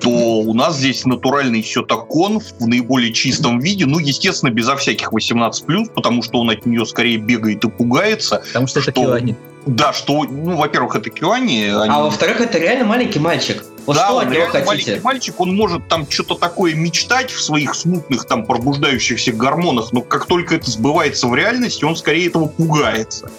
[0.00, 5.90] то у нас здесь натуральный Сетакон в наиболее чистом виде, ну, естественно, безо всяких 18+,
[5.94, 8.42] потому что он от нее скорее бегает и пугается.
[8.48, 9.36] Потому что, что это Киоани.
[9.66, 11.68] Да, что, ну, во-первых, это Киоани.
[11.68, 11.94] А они...
[11.94, 13.62] А во-вторых, это реально маленький мальчик.
[13.86, 14.66] Вот да, что от него хотите?
[14.66, 20.02] маленький мальчик, он может там что-то такое мечтать в своих смутных там пробуждающихся гормонах, но
[20.02, 23.30] как только это сбывается в реальности, он скорее этого пугается.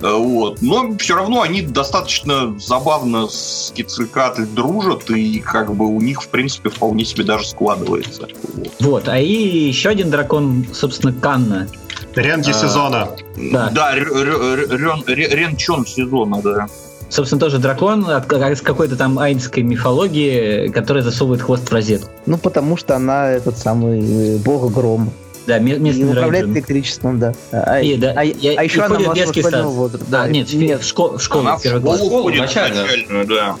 [0.00, 0.60] Э, вот.
[0.60, 6.28] Но все равно они достаточно забавно с Кицелькатль дружат, и как бы у них, в
[6.28, 8.28] принципе, вполне себе даже складывается.
[8.54, 11.68] Вот, вот а и еще один дракон, собственно, Канна.
[12.14, 13.08] Ренги а, сезона.
[13.52, 16.66] Да, да Рен Чон сезона, да.
[17.08, 22.10] Собственно, тоже дракон из какой-то там айнской мифологии, который засовывает хвост в розетку.
[22.26, 25.12] Ну, потому что она этот самый э, бог гром.
[25.46, 27.32] Да, местный И управляет электричеством, да.
[27.52, 30.06] А, и, да, а, я, а еще она может школьного возраста.
[30.08, 31.42] Да, нет, нет, в, школ, в школу.
[31.42, 33.56] Она в школу, школу начальную, да.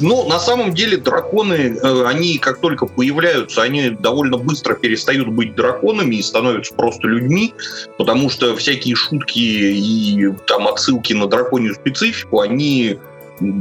[0.00, 5.54] Но на самом деле драконы, э, они как только появляются, они довольно быстро перестают быть
[5.54, 7.54] драконами и становятся просто людьми,
[7.98, 12.98] потому что всякие шутки и там отсылки на драконью специфику, они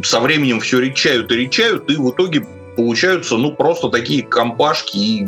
[0.03, 5.27] со временем все речают и речают, и в итоге получаются, ну, просто такие компашки и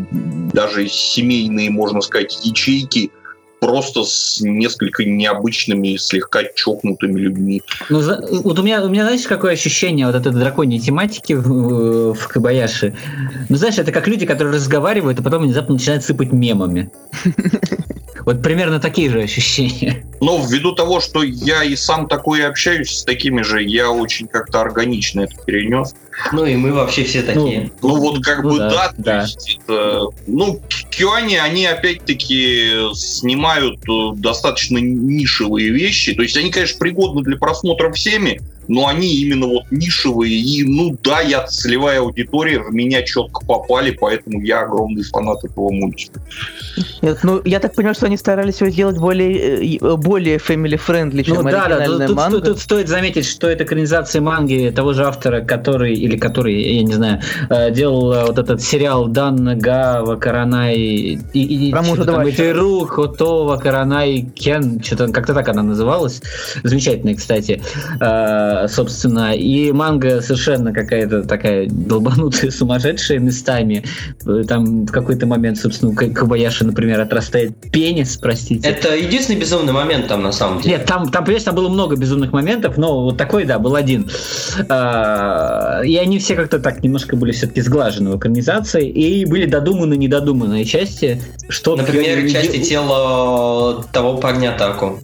[0.53, 3.11] даже семейные, можно сказать, ячейки
[3.59, 7.61] просто с несколько необычными, слегка чокнутыми людьми.
[7.89, 8.01] Ну,
[8.43, 12.95] вот у меня, у меня, знаешь, какое ощущение вот этой драконьей тематики в, в Кабаяши?
[13.49, 16.91] Ну, знаешь, это как люди, которые разговаривают, а потом внезапно начинают сыпать мемами.
[18.27, 20.03] Вот примерно такие же ощущения.
[20.19, 24.59] Но ввиду того, что я и сам такой общаюсь с такими же, я очень как-то
[24.59, 25.95] органично это перенес.
[26.31, 27.71] Ну и мы вообще все такие.
[27.81, 29.21] Ну, ну вот как ну, бы да, да, да.
[29.21, 36.79] есть это, ну Кюани, они опять-таки снимают э, достаточно нишевые вещи, то есть они, конечно,
[36.79, 42.59] пригодны для просмотра всеми, но они именно вот нишевые, и, ну да, я целевая аудитория,
[42.59, 46.19] в меня четко попали, поэтому я огромный фанат этого мультика.
[47.01, 51.37] Нет, ну, я так понимаю, что они старались его сделать более, э, более family-friendly, чем
[51.37, 52.37] ну, да, да, тут, манга.
[52.37, 56.83] Тут, тут стоит заметить, что это экранизация манги того же автора, который, или который, я
[56.83, 62.05] не знаю, э, делал э, вот этот сериал Дан Гава, Каранай, и, и, Про мужа
[62.05, 66.21] там, Итеру, Хотова, Каранай, Кен, что-то как-то так она называлась.
[66.63, 67.61] Замечательная, кстати
[68.67, 73.83] собственно, и манга совершенно какая-то такая долбанутая, сумасшедшая местами.
[74.47, 78.67] Там в какой-то момент, собственно, у Кабаяши, например, отрастает пенис, простите.
[78.67, 80.77] Это единственный безумный момент там, на самом деле.
[80.77, 84.09] Нет, там, там, понимаешь, там было много безумных моментов, но вот такой, да, был один.
[84.69, 89.95] А, и они все как-то так немножко были все-таки сглажены в экранизации, и были додуманы
[89.95, 91.75] недодуманные части, что...
[91.75, 94.99] Например, части тела того парня Таку.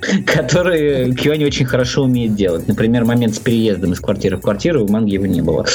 [0.26, 2.68] который Киони очень хорошо умеет делать.
[2.68, 5.66] Например, момент с переездом из квартиры в квартиру, в манге его не было.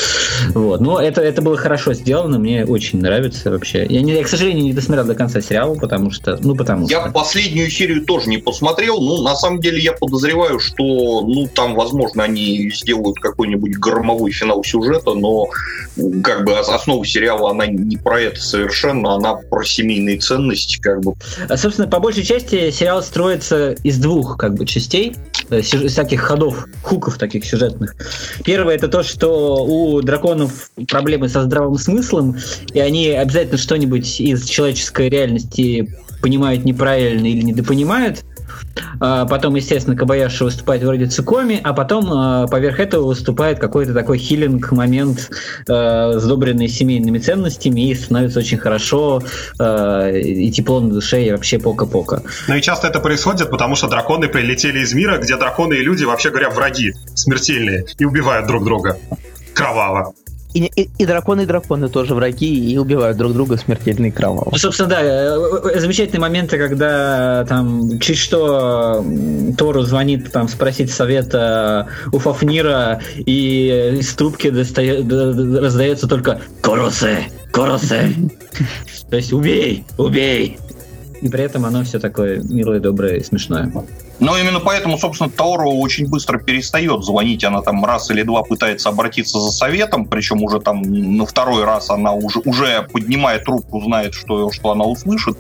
[0.54, 0.82] Вот.
[0.82, 3.86] Но это, это было хорошо сделано, мне очень нравится вообще.
[3.90, 6.38] Я, не, я, к сожалению, не досмотрел до конца сериала, потому что...
[6.42, 7.12] Ну, потому я что...
[7.12, 12.24] последнюю серию тоже не посмотрел, но на самом деле я подозреваю, что, ну, там, возможно,
[12.24, 15.50] они сделают какой-нибудь громовой финал сюжета, но
[16.24, 21.14] как бы основа сериала, она не про это совершенно, она про семейные ценности, как бы.
[21.50, 25.16] А, собственно, по большей части сериал строится из двух двух как бы частей,
[25.50, 27.96] э, всяких ходов, хуков таких сюжетных.
[28.46, 32.38] Первое это то, что у драконов проблемы со здравым смыслом,
[32.74, 35.90] и они обязательно что-нибудь из человеческой реальности
[36.22, 38.24] понимают неправильно или недопонимают.
[39.00, 44.18] А потом, естественно, Кабаяши выступает вроде Цикоми, а потом а, поверх этого выступает какой-то такой
[44.18, 45.30] хилинг-момент,
[45.68, 49.22] а, сдобренный семейными ценностями, и становится очень хорошо,
[49.60, 52.22] и тепло на душе, и вообще пока-пока.
[52.48, 56.04] Ну и часто это происходит, потому что драконы прилетели из мира, где драконы и люди,
[56.04, 58.98] вообще говоря, враги смертельные, и убивают друг друга
[59.54, 60.14] кроваво.
[60.54, 64.50] И, и, и драконы, и драконы тоже враги и убивают друг друга смертельно и кроваво.
[64.52, 65.38] Ну, собственно, да, э,
[65.74, 69.04] э, замечательные моменты, когда там чуть что
[69.58, 77.28] Тору звонит там спросить совета у Фафнира, и из трубки достает, раздается только «Коросе!
[77.52, 78.14] Коросе!»
[79.10, 79.86] То есть «Убей!
[79.98, 80.58] Убей!»
[81.22, 83.72] И при этом оно все такое милое, доброе и смешное.
[84.20, 87.44] Но именно поэтому, собственно, Тауру очень быстро перестает звонить.
[87.44, 91.90] Она там раз или два пытается обратиться за советом, причем уже там на второй раз
[91.90, 95.38] она уже, уже поднимает трубку, знает, что, что она услышит,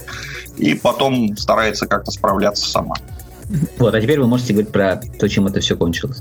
[0.57, 2.95] и потом старается как-то справляться сама.
[3.77, 6.19] Вот, а теперь вы можете говорить про то, чем это все кончилось.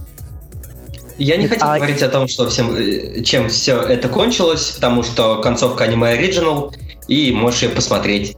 [1.19, 1.77] Я не хотел а...
[1.77, 6.75] говорить о том, что всем, э, чем все это кончилось, потому что концовка аниме оригинал,
[7.09, 8.37] и можешь ее посмотреть.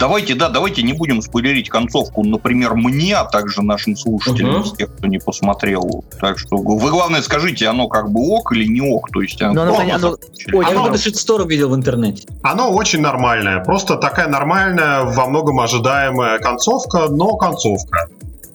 [0.00, 4.74] Давайте, да, давайте не будем спойлерить концовку, например, мне, а также нашим слушателям, угу.
[4.74, 6.04] тех, кто не посмотрел.
[6.18, 9.10] Так что вы, главное, скажите, оно как бы ок или не ок?
[9.12, 12.26] То есть, оно, оно, оно, оно, я оно, шитстор видел в интернете.
[12.42, 13.62] Оно очень нормальное.
[13.62, 18.08] Просто такая нормальная, во многом ожидаемая концовка, но концовка.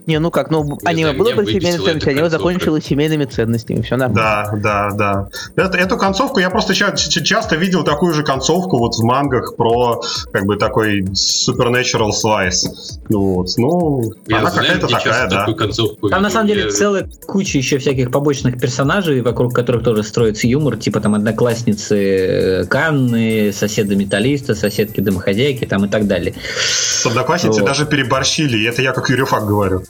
[0.08, 4.60] Не, ну как, ну аниме было про семейные ценности, аниме закончилось семейными ценностями, все нормально.
[4.62, 5.64] Да, да, да.
[5.64, 10.02] Это, эту концовку я просто ча- часто видел такую же концовку вот в мангах про
[10.32, 12.68] как бы такой supernatural slice.
[13.10, 15.46] Ну, вот, ну, я она какая-то такая, да.
[15.54, 16.70] Концовку Там на самом деле я...
[16.70, 22.66] целая куча еще всяких побочных персонажей, вокруг которых тоже строится юмор, типа там одноклассницы э,
[22.66, 26.36] Канны, соседа металлиста, соседки домохозяйки там и так далее.
[26.60, 27.68] С одноклассницей вот.
[27.68, 29.84] даже переборщили, и это я как Юрифак говорю.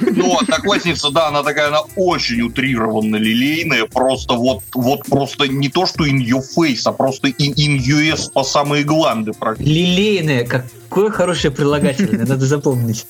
[0.00, 5.86] Ну, одноклассница, да, она такая, она очень утрированно лилейная, просто вот, вот просто не то,
[5.86, 9.32] что in your face, а просто in, in US по самые гланды.
[9.58, 13.06] Лилейная, какое хорошее прилагательное, надо запомнить.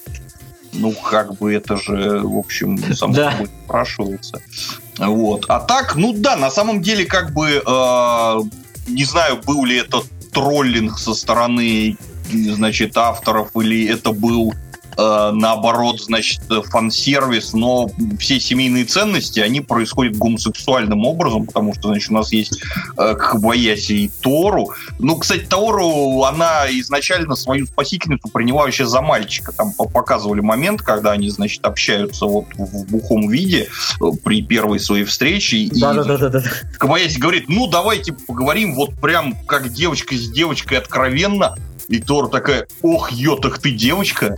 [0.72, 3.32] Ну, как бы это же, в общем, само да.
[3.32, 4.40] собой спрашивается.
[4.98, 5.46] Вот.
[5.48, 8.40] А так, ну да, на самом деле, как бы, э,
[8.88, 11.96] не знаю, был ли это троллинг со стороны,
[12.30, 14.54] значит, авторов, или это был
[14.96, 22.14] наоборот, значит, фан-сервис, но все семейные ценности, они происходят гомосексуальным образом, потому что, значит, у
[22.14, 22.62] нас есть
[22.96, 24.72] э, Хабаяси и Тору.
[24.98, 29.52] Ну, кстати, Тору, она изначально свою спасительницу приняла вообще за мальчика.
[29.52, 33.68] Там показывали момент, когда они, значит, общаются вот в бухом виде
[34.00, 35.68] э, при первой своей встрече.
[35.72, 36.42] Да, и да, да, да, да.
[36.78, 41.56] Хабаяси говорит, ну, давайте поговорим вот прям как девочка с девочкой откровенно.
[41.88, 44.34] И Тор такая, ох, ё, так ты девочка?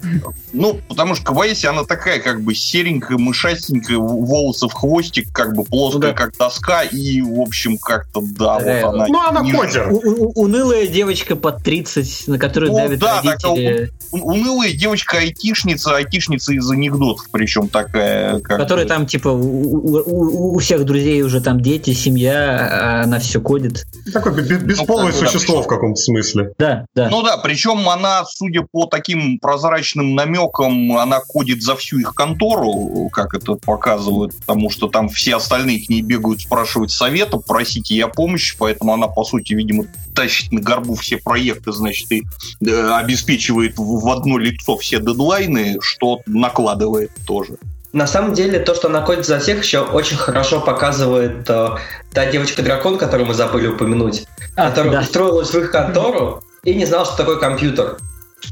[0.00, 0.47] Mm-hmm.
[0.52, 5.64] Ну, потому что Квайси, она такая, как бы, серенькая, мышастенькая, волосы в хвостик, как бы,
[5.64, 6.12] плоская, ну, да.
[6.12, 9.06] как доска, и, в общем, как-то, да, э, вот она...
[9.08, 9.52] Ну, она не...
[9.52, 9.88] кодер.
[9.90, 13.86] унылая девочка под 30, на которую ну, давят да, родители.
[13.86, 18.40] Так, унылая девочка-айтишница, айтишница из анекдотов, причем такая...
[18.40, 18.88] Как Которая бы...
[18.88, 23.86] там, типа, у, у, у всех друзей уже там дети, семья, а она все кодит.
[24.12, 26.52] Такое бесполое ну, существо да, в каком-то смысле.
[26.58, 27.08] Да, да.
[27.10, 32.14] Ну да, причем она, судя по таким прозрачным необычным намеком она кодит за всю их
[32.14, 37.90] контору, как это показывают, потому что там все остальные к ней бегают спрашивать совета, просить
[37.90, 42.22] ее помощи, поэтому она, по сути, видимо, тащит на горбу все проекты, значит, и
[42.64, 47.56] э, обеспечивает в одно лицо все дедлайны, что накладывает тоже.
[47.92, 51.68] На самом деле, то, что она кодит за всех, еще очень хорошо показывает э,
[52.12, 55.00] та девочка-дракон, которую мы забыли упомянуть, а, которая да.
[55.00, 57.96] устроилась в их контору и не знала, что такое компьютер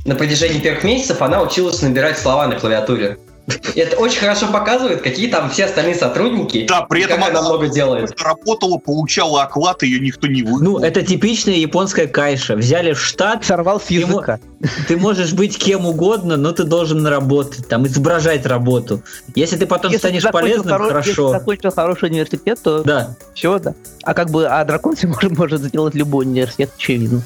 [0.04, 3.18] на протяжении первых месяцев она училась набирать слова на клавиатуре.
[3.74, 6.66] И это очень хорошо показывает, какие там все остальные сотрудники.
[6.68, 8.20] Да, при этом она много делает.
[8.20, 10.78] Работала, получала оклад, ее никто не выгнал.
[10.78, 12.56] Ну, это типичная японская кайша.
[12.56, 13.44] Взяли в штат.
[13.44, 14.40] Сорвал с языка.
[14.60, 19.02] Ты, ты можешь быть кем угодно, но ты должен работать, там, изображать работу.
[19.34, 20.88] Если ты потом если станешь полезным, хоро...
[20.88, 21.10] хорошо.
[21.10, 23.16] Если закончил хороший университет, то да.
[23.34, 23.74] все, да.
[24.02, 27.22] А как бы, а дракон может, может сделать любой университет, очевидно.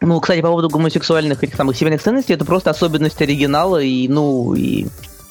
[0.00, 4.54] Ну, кстати, по поводу гомосексуальных этих самых семейных ценностей, это просто особенность оригинала, и, ну,
[4.54, 4.86] и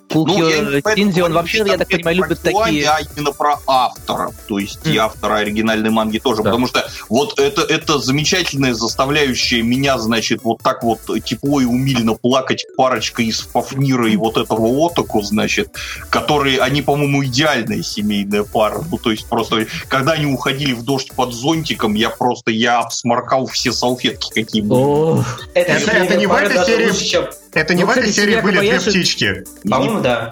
[0.09, 2.89] Пулкио ну, Тинзи, он вообще, я так понимаю, любит такие...
[2.89, 4.93] А именно про авторов, то есть mm.
[4.93, 6.49] и автора оригинальной манги тоже, да.
[6.49, 12.13] потому что вот это, это замечательное, заставляющее меня, значит, вот так вот тепло и умильно
[12.13, 15.73] плакать парочка из Фафнира и вот этого Отаку, значит,
[16.09, 21.11] которые, они, по-моему, идеальная семейная пара, ну, то есть просто, когда они уходили в дождь
[21.15, 25.23] под зонтиком, я просто, я обсморкал все салфетки, какие были.
[25.53, 27.46] Это, это, это не в этой серии...
[27.57, 29.43] Это не ну, в этой серии были две птички.
[29.67, 30.29] По-моему, да.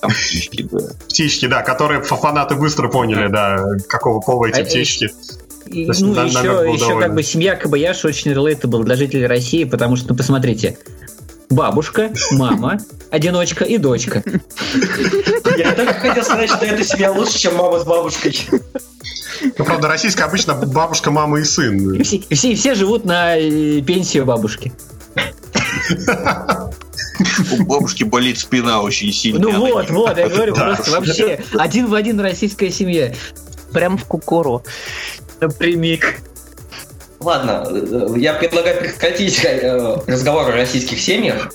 [0.00, 0.78] Там птички, да.
[1.08, 5.10] Птички, да, которые фанаты быстро поняли, да, какого пола эти а, птички.
[5.66, 9.96] И, ну, на, еще, еще как бы семья Кабаяши очень relatable для жителей России, потому
[9.96, 10.78] что, ну, посмотрите,
[11.48, 12.78] бабушка, мама,
[13.10, 14.22] одиночка и дочка.
[15.56, 18.38] Я только хотел сказать, что эта семья лучше, чем мама с бабушкой.
[19.58, 21.94] Ну, правда, российская обычно бабушка, мама и сын.
[21.94, 24.72] И все, все, все живут на э, пенсию бабушки.
[27.58, 29.40] У бабушки болит спина очень сильно.
[29.40, 33.14] Ну вот, вот, я говорю, просто вообще один в один российская семья.
[33.72, 34.62] Прям в кукуру.
[35.40, 36.20] Напрямик.
[37.20, 37.66] Ладно,
[38.16, 41.50] я предлагаю прекратить э, разговор о российских семьях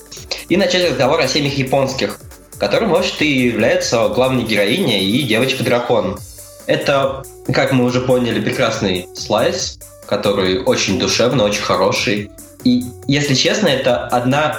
[0.49, 2.19] и начать разговор о семьях японских,
[2.57, 6.19] которым, может, и является главной героиней и девочка-дракон.
[6.65, 12.32] Это, как мы уже поняли, прекрасный слайс, который очень душевный, очень хороший.
[12.64, 14.57] И, если честно, это одна...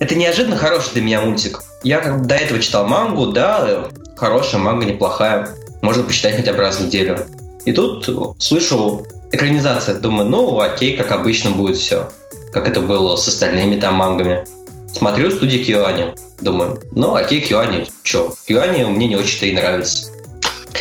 [0.00, 1.62] Это неожиданно хороший для меня мультик.
[1.82, 5.48] Я как до этого читал мангу, да, хорошая манга, неплохая.
[5.82, 7.20] Можно почитать хотя бы раз в неделю.
[7.64, 9.96] И тут слышу экранизация.
[9.96, 12.08] Думаю, ну окей, как обычно будет все.
[12.52, 14.46] Как это было с остальными там мангами.
[14.92, 16.14] Смотрю студии Киоани.
[16.40, 18.34] Думаю, ну окей, Киоани, чё?
[18.46, 20.10] Киоани мне не очень-то и нравится.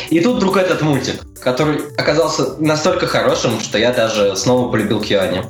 [0.10, 5.44] И тут вдруг этот мультик, который оказался настолько хорошим, что я даже снова полюбил Киоани.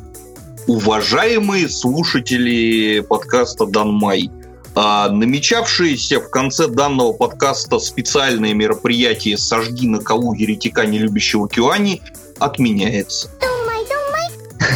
[0.68, 4.32] Уважаемые слушатели подкаста Данмай,
[4.76, 12.01] а намечавшиеся в конце данного подкаста специальное мероприятие «Сожги на колу еретика, не любящего Кюани»
[12.39, 13.30] отменяется.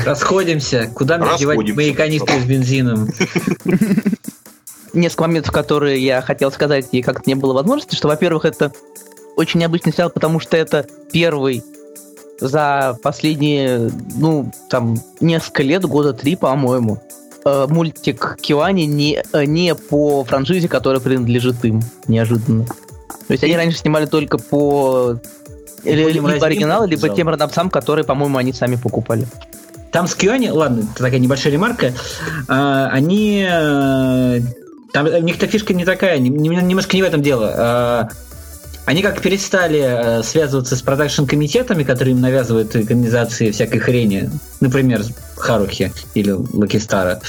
[0.05, 0.91] Расходимся.
[0.93, 3.09] Куда мне девать мои канистры с бензином?
[4.93, 8.73] Несколько моментов, которые я хотел сказать, и как-то не было возможности, что, во-первых, это
[9.37, 11.63] очень необычный сериал, потому что это первый
[12.39, 16.99] за последние, ну, там, несколько лет, года три, по-моему,
[17.45, 22.65] э, мультик Киоани не, э, не по франшизе, которая принадлежит им, неожиданно.
[22.65, 25.19] То есть они раньше снимали только по
[25.83, 29.27] или, либо оригинал, либо тем родопсам, которые, по-моему, они сами покупали.
[29.91, 31.93] Там с Киоани, ладно, это такая небольшая ремарка,
[32.47, 33.47] а, они...
[33.49, 34.41] Э,
[34.93, 38.09] там, у них-то фишка не такая, немножко не в этом дело.
[38.87, 44.29] Они как перестали э, связываться с продакшн-комитетами, которые им навязывают экранизации всякой хрени,
[44.61, 45.01] например,
[45.35, 47.19] Харухи или Лакистара,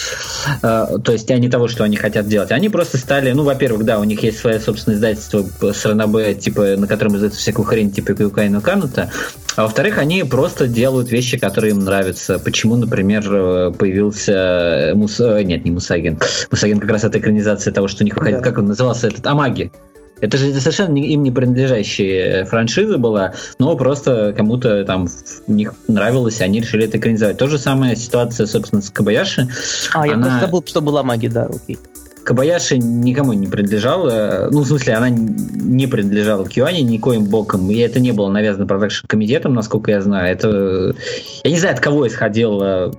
[0.62, 2.52] э, то есть они того, что они хотят делать.
[2.52, 6.76] Они просто стали, ну, во-первых, да, у них есть свое собственное издательство с РНБ, типа,
[6.76, 9.10] на котором издается всякую хрень, типа Кюкайну Канута,
[9.56, 12.38] а во-вторых, они просто делают вещи, которые им нравятся.
[12.38, 15.18] Почему, например, э, появился Мус...
[15.18, 16.20] Нет, не Мусагин.
[16.52, 18.44] Мусагин как раз это экранизация того, что у них выходит, да.
[18.44, 19.72] как он назывался, этот Амаги.
[20.20, 26.40] Это же совершенно им не принадлежащая франшиза была, но просто кому-то там в них нравилось,
[26.40, 27.38] и они решили это экранизовать.
[27.38, 29.48] То же самая ситуация, собственно, с Кабаяши.
[29.92, 30.06] А, она...
[30.06, 31.78] я просто забыл, что была магия, да, окей.
[32.24, 38.00] Кабаяши никому не принадлежала, ну, в смысле, она не принадлежала Кьюане никоим боком, и это
[38.00, 40.30] не было навязано продакшн-комитетом, насколько я знаю.
[40.30, 40.94] Это...
[41.42, 42.92] Я не знаю, от кого исходила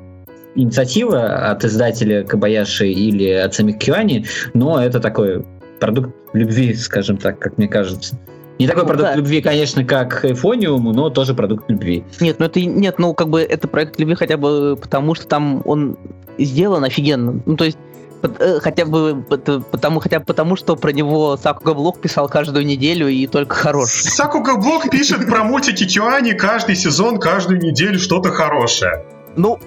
[0.55, 5.45] инициатива, от издателя Кабаяши или от самих Кьюани, но это такой
[5.79, 8.17] продукт любви, скажем так, как мне кажется.
[8.59, 9.15] Не такой ну, продукт да.
[9.15, 12.03] любви, конечно, как Эйфониум, но тоже продукт любви.
[12.19, 15.61] Нет, ну это нет, ну как бы это проект любви хотя бы потому, что там
[15.65, 15.97] он
[16.37, 17.41] сделан офигенно.
[17.45, 17.77] Ну то есть
[18.21, 19.23] э, хотя бы
[19.71, 23.91] потому, хотя бы потому, что про него Сакуга Блок писал каждую неделю и только хорош.
[23.91, 29.05] Сакуга Блок пишет про мультики Кюани каждый сезон, каждую неделю что-то хорошее.
[29.37, 29.57] Ну,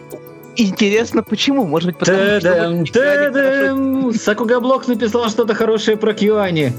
[0.57, 1.64] Интересно, почему?
[1.64, 2.86] Может быть, потому что...
[2.92, 6.72] Та-дам, Сакуга Блок написал что-то хорошее про Кьюани.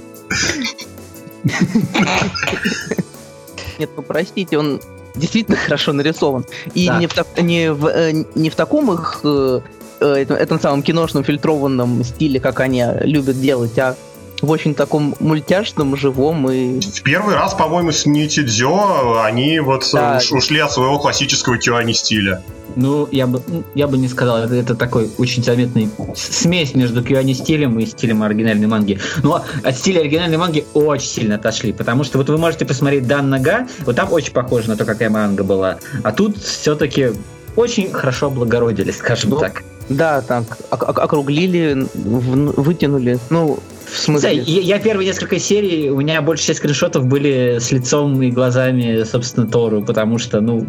[3.79, 4.79] Нет, ну простите, он
[5.15, 6.45] действительно хорошо нарисован.
[6.73, 6.99] И да.
[6.99, 9.61] не, в, не, в, э, не в таком их э,
[9.99, 13.95] э, этом, этом самом киношном фильтрованном стиле, как они любят делать, а
[14.43, 16.81] в очень таком мультяшном, живом и...
[16.81, 20.19] В первый раз, по-моему, с Нитидзё они вот да.
[20.31, 22.43] ушли от своего классического Киоани стиля.
[22.75, 27.01] Ну, я бы, ну, я бы не сказал, это, это такой очень заметный смесь между
[27.01, 28.99] Киоани стилем и стилем оригинальной манги.
[29.23, 33.29] Но от стиля оригинальной манги очень сильно отошли, потому что вот вы можете посмотреть Дан
[33.29, 37.11] Нага, вот там очень похоже на то, какая манга была, а тут все-таки
[37.55, 39.63] очень хорошо облагородили, скажем ну, так.
[39.89, 43.19] Да, так, округлили, вытянули.
[43.29, 43.59] Ну,
[43.93, 44.33] В смысле?
[44.33, 49.03] Я, я первые несколько серий, у меня больше всех скриншотов были с лицом и глазами,
[49.03, 50.65] собственно, Тору, потому что, ну,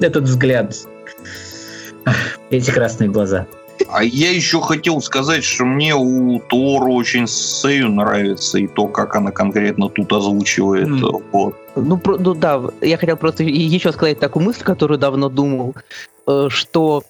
[0.00, 0.76] этот взгляд,
[2.50, 3.46] эти красные глаза.
[3.88, 9.16] А я еще хотел сказать, что мне у Тору очень Сею нравится, и то, как
[9.16, 10.88] она конкретно тут озвучивает.
[10.88, 11.22] Mm.
[11.32, 11.56] Вот.
[11.74, 15.74] Ну, про, ну да, я хотел просто еще сказать такую мысль, которую давно думал,
[16.28, 17.02] э, что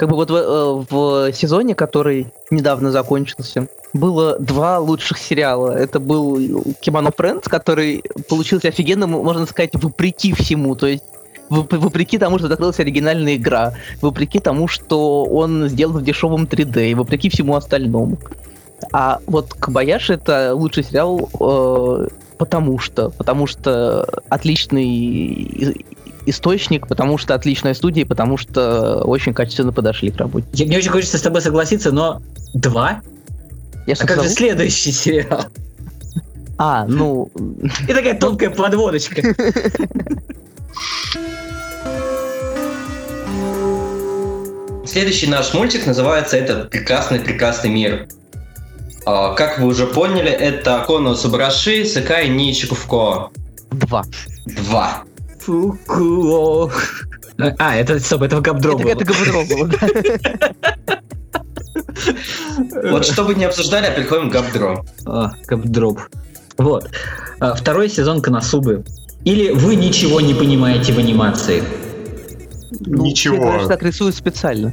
[0.00, 5.72] как бы вот в, э, в сезоне, который недавно закончился, было два лучших сериала.
[5.72, 10.74] Это был Кимоно Френдс, который получился офигенным, можно сказать, вопреки всему.
[10.74, 11.04] То есть
[11.50, 16.94] вопреки тому, что закрылась оригинальная игра, вопреки тому, что он сделан в дешевом 3D, и
[16.94, 18.16] вопреки всему остальному.
[18.92, 25.84] А вот Кабаяши это лучший сериал, э, потому что, потому что отличный
[26.30, 30.64] источник, потому что отличная студия, потому что очень качественно подошли к работе.
[30.64, 32.22] Мне очень хочется с тобой согласиться, но
[32.54, 33.02] два?
[33.86, 35.46] Я а как же следующий сериал?
[36.58, 37.30] А, ну...
[37.88, 39.22] И такая тонкая подводочка.
[44.84, 48.08] Следующий наш мультик называется «Этот прекрасный-прекрасный мир».
[49.06, 53.30] А, как вы уже поняли, это Коно Субараши Сакай Ничикувко.
[53.70, 54.04] Два.
[54.46, 55.04] Два.
[55.40, 56.70] Фукуо.
[57.58, 59.88] А, это, стоп, это Габдро Это, это Габдро было, да.
[62.90, 64.84] Вот что вы не обсуждали, а переходим к Габдро.
[65.06, 66.00] А, Габдроп.
[66.58, 66.90] Вот.
[67.38, 68.84] А, второй сезон Коносубы.
[69.24, 71.62] Или вы ничего не понимаете в анимации?
[72.80, 73.36] Ну, Ничего.
[73.36, 74.72] Мне кажется, так рисуют специально.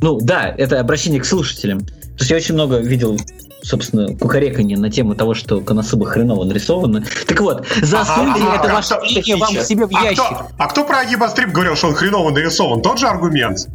[0.00, 1.80] Ну да, это обращение к слушателям.
[1.80, 3.18] То есть я очень много видел
[3.62, 7.04] собственно, кукареканье на тему того, что Коносуба хреново нарисовано.
[7.26, 10.24] Так вот, засуньте ага, это ваше мнение вам к себе в а ящик.
[10.24, 12.82] Кто, а кто про Акибастрип говорил, что он хреново нарисован?
[12.82, 13.68] Тот же аргумент.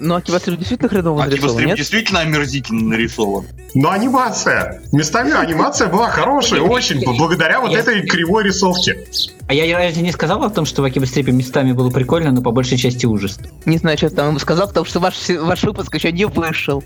[0.00, 3.46] Ну, Акибастрип действительно хреново нарисован, Акибастрип действительно омерзительно нарисован.
[3.74, 4.82] Но анимация.
[4.92, 9.06] Местами анимация была хорошая, очень, благодаря вот этой кривой рисовке.
[9.48, 12.50] А я разве не сказал о том, что в Акибастрипе местами было прикольно, но по
[12.50, 13.38] большей части ужас?
[13.64, 16.84] Не знаю, что там сказал, потому что ваш, ваш выпуск еще не вышел.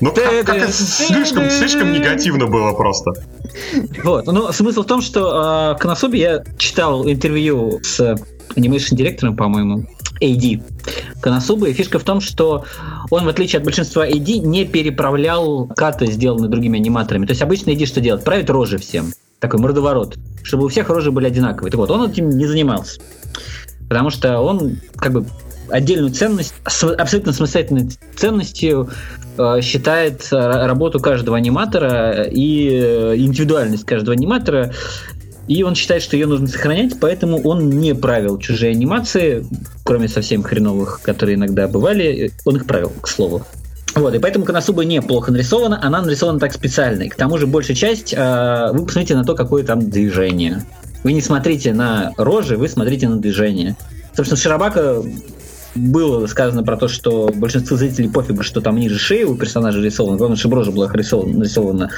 [0.00, 3.12] Ну, как, как слишком, слишком негативно было просто.
[4.02, 8.16] Вот, ну, смысл в том, что э, Коносуби я читал интервью с
[8.56, 9.86] анимейшн-директором, по-моему,
[10.20, 10.62] AD
[11.20, 11.70] Коносубы.
[11.70, 12.64] И фишка в том, что
[13.10, 17.26] он, в отличие от большинства AD, не переправлял каты, сделанные другими аниматорами.
[17.26, 18.24] То есть обычно AD что делает?
[18.24, 19.12] Правит рожи всем.
[19.40, 20.16] Такой мордоворот.
[20.42, 21.70] Чтобы у всех рожи были одинаковые.
[21.70, 23.00] Так вот, он этим не занимался.
[23.88, 25.26] Потому что он как бы
[25.68, 28.90] отдельную ценность, абсолютно самостоятельной ценностью
[29.38, 34.72] э, считает работу каждого аниматора и э, индивидуальность каждого аниматора.
[35.46, 39.44] И он считает, что ее нужно сохранять, поэтому он не правил чужие анимации,
[39.84, 43.44] кроме совсем хреновых, которые иногда бывали, он их правил, к слову.
[43.94, 47.02] Вот, и поэтому Коносуба неплохо нарисована, она нарисована так специально.
[47.02, 50.64] И к тому же большая часть, э, вы посмотрите на то, какое там движение.
[51.04, 53.76] Вы не смотрите на рожи, вы смотрите на движение.
[54.16, 55.02] Собственно, Широбака
[55.74, 60.16] было сказано про то, что большинству зрителей пофигу, что там ниже шеи у персонажа рисовано,
[60.16, 61.90] главное, чтобы рожа была нарисована, нарисована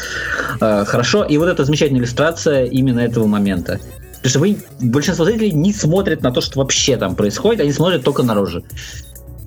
[0.61, 1.25] э, хорошо.
[1.25, 3.81] И вот эта замечательная иллюстрация именно этого момента.
[4.17, 8.03] Потому что вы, большинство зрителей не смотрят на то, что вообще там происходит, они смотрят
[8.03, 8.63] только на рожи.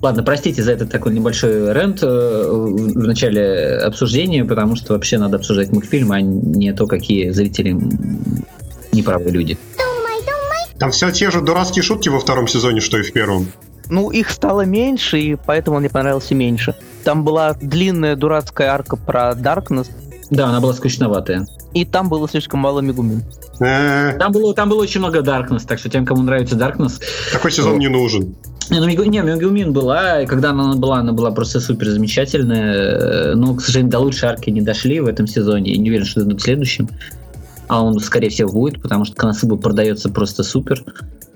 [0.00, 5.36] Ладно, простите за этот такой небольшой рент э, в начале обсуждения, потому что вообще надо
[5.36, 7.76] обсуждать мультфильм, а не то, какие зрители
[8.92, 9.58] неправые люди.
[10.78, 13.48] Там все те же дурацкие шутки во втором сезоне, что и в первом.
[13.90, 16.74] Ну, их стало меньше, и поэтому он мне понравился меньше.
[17.04, 19.88] Там была длинная дурацкая арка про Darkness.
[20.30, 21.46] Да, она была скучноватая.
[21.74, 23.22] И там было слишком мало Мегумин.
[23.58, 27.00] Там было, там было очень много Darkness, так что тем, кому нравится Darkness...
[27.32, 28.34] Такой сезон не нужен.
[28.70, 33.34] Не, ну, Мегу, не, Мегумин была, и когда она была, она была просто супер замечательная.
[33.34, 35.72] Но, к сожалению, до лучшей арки не дошли в этом сезоне.
[35.72, 36.88] Я не уверен, что это в следующем.
[37.66, 40.84] А он, скорее всего, будет, потому что Коносуба продается просто супер.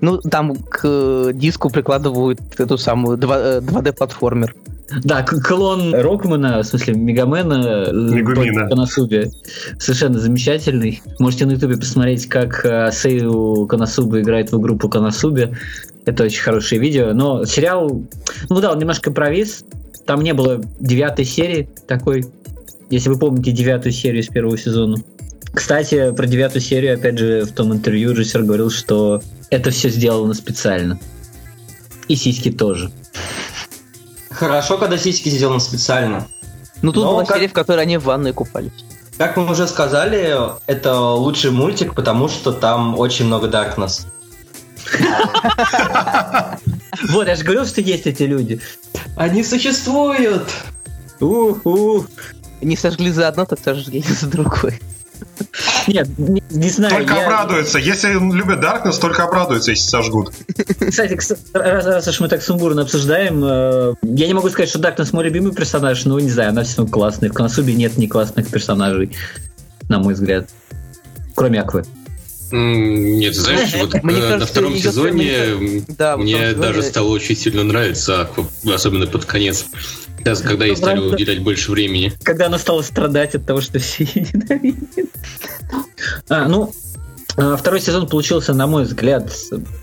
[0.01, 4.53] Ну, там к э, диску прикладывают эту самую 2D-платформер.
[4.91, 8.67] Э, да, клон Рокмана, в смысле Мегамена, э, Мегумина.
[8.67, 9.31] Коносубе.
[9.79, 11.01] Совершенно замечательный.
[11.19, 15.57] Можете на ютубе посмотреть, как Сею Коносуба играет в игру по Коносубе.
[16.05, 17.13] Это очень хорошее видео.
[17.13, 18.01] Но сериал,
[18.49, 19.63] ну да, он немножко провис.
[20.05, 22.25] Там не было девятой серии такой.
[22.89, 24.97] Если вы помните девятую серию с первого сезона.
[25.51, 30.33] Кстати, про девятую серию, опять же, в том интервью режиссер говорил, что это все сделано
[30.33, 30.99] специально.
[32.07, 32.91] И сиськи тоже.
[34.29, 36.27] Хорошо, когда сиськи сделаны специально.
[36.81, 37.37] Ну тут Но была как...
[37.37, 38.71] серия, в которой они в ванной купались.
[39.17, 40.37] Как мы уже сказали,
[40.67, 44.05] это лучший мультик, потому что там очень много Darkness.
[47.09, 48.61] Вот, я же говорил, что есть эти люди.
[49.15, 50.49] Они существуют.
[51.19, 52.05] У-у.
[52.61, 54.79] Не сожгли за одно, так сожгли за другое.
[55.87, 56.95] Нет, не, не знаю.
[56.95, 57.25] Только я...
[57.25, 57.79] обрадуются.
[57.79, 60.33] Если любят Darkness, только обрадуются, если сожгут.
[60.89, 61.17] Кстати,
[61.53, 65.23] раз, раз уж мы так сумбурно обсуждаем, э, я не могу сказать, что Darkness мой
[65.23, 67.29] любимый персонаж, но не знаю, она все равно классная.
[67.29, 69.15] В Коносубе нет не классных персонажей,
[69.89, 70.49] на мой взгляд.
[71.35, 71.83] Кроме Аквы.
[72.51, 78.21] Нет, знаешь, вот мне э, на втором сезоне да, мне даже стало очень сильно нравиться
[78.21, 79.65] Аква, особенно под конец.
[80.25, 82.11] Сейчас, когда ей стали уделять больше времени.
[82.23, 85.11] Когда она стала страдать от того, что все ненавидят.
[86.29, 86.73] А, ну,
[87.35, 89.31] Второй сезон получился, на мой взгляд,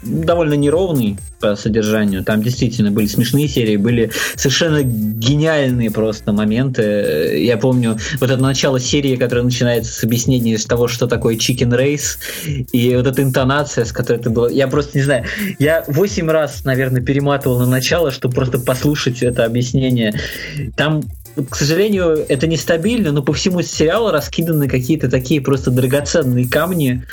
[0.02, 2.24] довольно неровный по содержанию.
[2.24, 7.42] Там действительно были смешные серии, были совершенно гениальные просто моменты.
[7.44, 12.18] Я помню вот это начало серии, которая начинается с объяснения того, что такое Chicken Race,
[12.72, 14.48] и вот эта интонация, с которой это было...
[14.48, 15.24] Я просто не знаю,
[15.58, 20.14] я восемь раз, наверное, перематывал на начало, чтобы просто послушать это объяснение.
[20.76, 21.02] Там
[21.50, 27.04] к сожалению, это нестабильно, но по всему сериалу раскиданы какие-то такие просто драгоценные камни,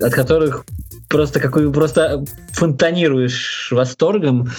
[0.00, 0.64] от которых
[1.08, 4.50] просто какой просто фонтанируешь восторгом.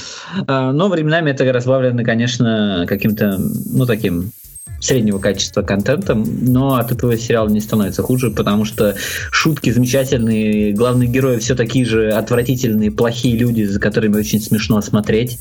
[0.48, 4.32] А, но временами это разбавлено, конечно, каким-то, ну, таким
[4.80, 8.96] среднего качества контентом, но от этого сериал не становится хуже, потому что
[9.32, 15.40] шутки замечательные, главные герои все такие же отвратительные, плохие люди, за которыми очень смешно смотреть.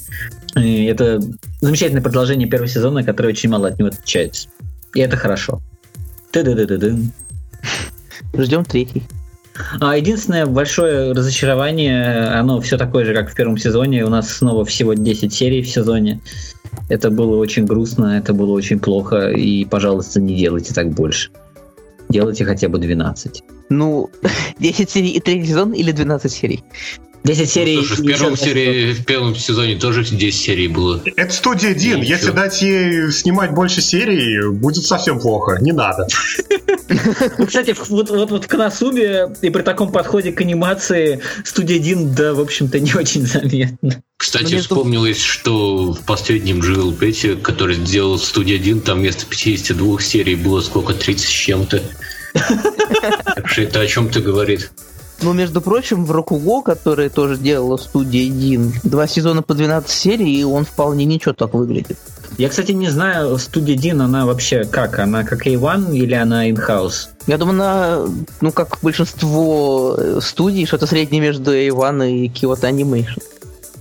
[0.56, 1.20] И это
[1.60, 4.48] замечательное продолжение первого сезона, которое очень мало от него отличается.
[4.94, 5.60] И это хорошо.
[8.36, 9.02] Ждем третий.
[9.80, 14.04] А единственное большое разочарование, оно все такое же, как в первом сезоне.
[14.04, 16.20] У нас снова всего 10 серий в сезоне.
[16.88, 19.30] Это было очень грустно, это было очень плохо.
[19.30, 21.30] И, пожалуйста, не делайте так больше.
[22.08, 23.42] Делайте хотя бы 12.
[23.70, 24.10] Ну,
[24.58, 26.64] 10 серий и третий сезон или 12 серий?
[27.24, 27.76] 10 ну, серий.
[27.76, 31.02] Ну, слушай, в, первом серии, в первом сезоне тоже 10 серий было.
[31.16, 32.00] Это студия Дин.
[32.02, 35.58] Если дать ей снимать больше серий, будет совсем плохо.
[35.60, 36.06] Не надо.
[37.38, 42.14] Ну, кстати, вот, вот, вот в Коносубе и при таком подходе к анимации студия Дин,
[42.14, 44.02] да, в общем-то, не очень заметно.
[44.16, 44.74] Кстати, между...
[44.74, 50.94] вспомнилось, что в последнем GLP, который сделал студия Дин, там вместо 52 серий было сколько,
[50.94, 51.82] 30 с чем-то.
[53.36, 54.70] Так что это о чем-то говорит.
[55.22, 60.40] Ну, между прочим, в Рокуго, который тоже делала студия Дин, два сезона по 12 серий,
[60.40, 61.98] и он вполне ничего так выглядит.
[62.38, 64.98] Я, кстати, не знаю, студия Дин, она вообще как?
[64.98, 67.08] Она как A1 или она in-house?
[67.26, 68.06] Я думаю, она,
[68.42, 73.22] ну, как большинство студий, что-то среднее между A1 и Kyoto Animation.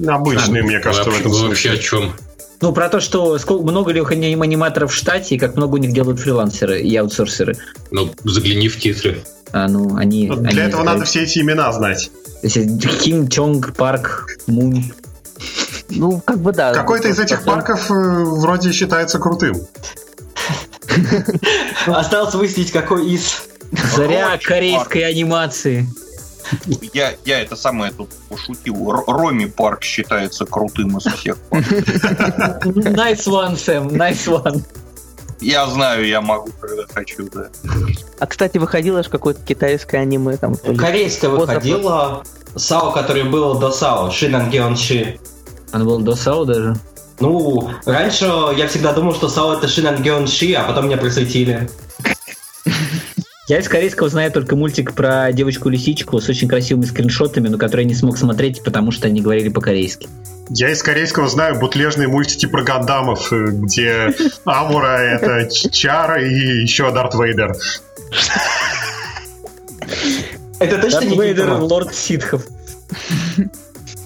[0.08, 1.48] Обычные, а, мне кажется, вообще, в этом смысле.
[1.50, 2.14] Вообще о чем?
[2.62, 5.76] Ну, про то, что сколько, много ли у них аниматоров в штате, и как много
[5.76, 7.58] у них делают фрилансеры и аутсорсеры.
[7.92, 9.22] Ну, загляни в титры.
[9.52, 10.28] А, ну, они...
[10.30, 12.12] Для они, этого надо все эти имена знать.
[12.41, 14.84] Ким, Чонг, Парк, Мун.
[15.89, 16.74] Ну, как бы да.
[16.74, 19.56] Какой-то из этих парков э, вроде считается крутым.
[21.88, 23.43] Осталось выяснить, какой из.
[23.96, 25.88] Заря корейской анимации.
[26.93, 28.91] Я, я это самое тут пошутил.
[29.08, 34.64] Роми парк считается крутым из всех Nice one, Сэм, nice one.
[35.46, 37.50] Я знаю, я могу, когда хочу, да.
[38.20, 40.56] А, кстати, выходило же какое-то китайское аниме там.
[40.56, 42.24] Корейское выходило.
[42.56, 45.20] САО, который был до САО, Шинан Геон Ши.
[45.72, 46.76] Оно было до САО даже?
[47.20, 48.26] Ну, раньше
[48.58, 51.70] я всегда думал, что САО это Шинан Геон Ши, а потом меня просветили.
[53.48, 57.88] Я из корейского знаю только мультик про девочку-лисичку с очень красивыми скриншотами, но который я
[57.88, 60.10] не смог смотреть, потому что они говорили по-корейски.
[60.50, 64.14] Я из корейского знаю бутлежные мультики про Гандамов, э, где
[64.46, 67.56] Амура— это Чара и еще Дарт Вейдер.
[70.60, 72.43] Это точно Дарт не Вейдер, лорд ситхов.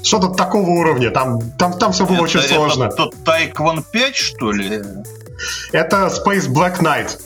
[0.02, 2.86] Что-то такого уровня, там, там, там все было это, очень сложно.
[2.86, 4.82] Это Тайкван 5, что ли?
[5.74, 7.20] Это Space Black Knight.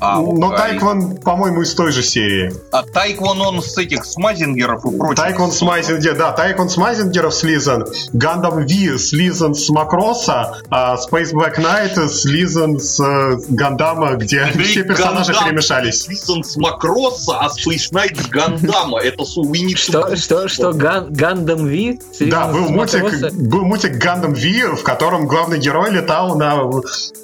[0.00, 2.52] А, Но а, Тайкван, по-моему, из той же серии.
[2.72, 5.16] А Тайкван он с этих с Мазингеров и прочее.
[5.16, 11.32] Тайкван с Мазингеров, да, Тайкван с Мазингеров слизан, Гандам Ви слизан с Макроса, а Space
[11.32, 16.02] Black Knight слизан с э, Гандама, где да все персонажи Гандам перемешались.
[16.02, 19.00] Слизан с Макроса, а Space Knight с Гандама.
[19.00, 22.00] Это we Что, что, что, Гандам Ви?
[22.20, 26.70] Да, был мультик, был мультик Гандам Ви, в котором главный герой летал на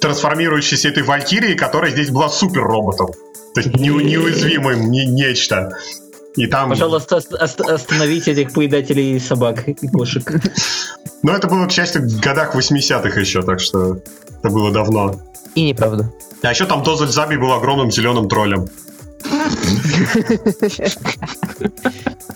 [0.01, 3.11] трансформирующейся этой Валькирии, которая здесь была супер роботом.
[3.53, 5.77] То есть не, неуязвимым, не, нечто.
[6.35, 6.69] И там...
[6.69, 10.23] Пожалуйста, остановите этих поедателей собак и кошек.
[11.21, 13.99] Ну, это было, к счастью, в годах 80-х еще, так что
[14.39, 15.21] это было давно.
[15.55, 16.11] И неправда.
[16.41, 18.67] А еще там Дозель Заби был огромным зеленым троллем.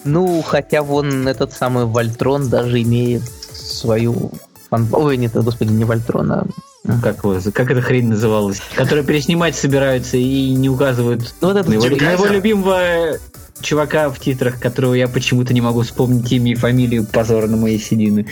[0.06, 4.32] Ну, хотя вон этот самый Вольтрон даже имеет свою...
[4.72, 6.46] Ой, нет, господи, не Вольтрон, а
[7.02, 11.70] как, его, как эта хрень называлась, которые переснимать собираются и не указывают Ну, вот это
[11.70, 12.32] на его, Джим на его Кайзер?
[12.36, 12.80] любимого
[13.62, 17.80] чувака в титрах, которого я почему-то не могу вспомнить имя и фамилию, позор на моей
[17.80, 18.28] седины.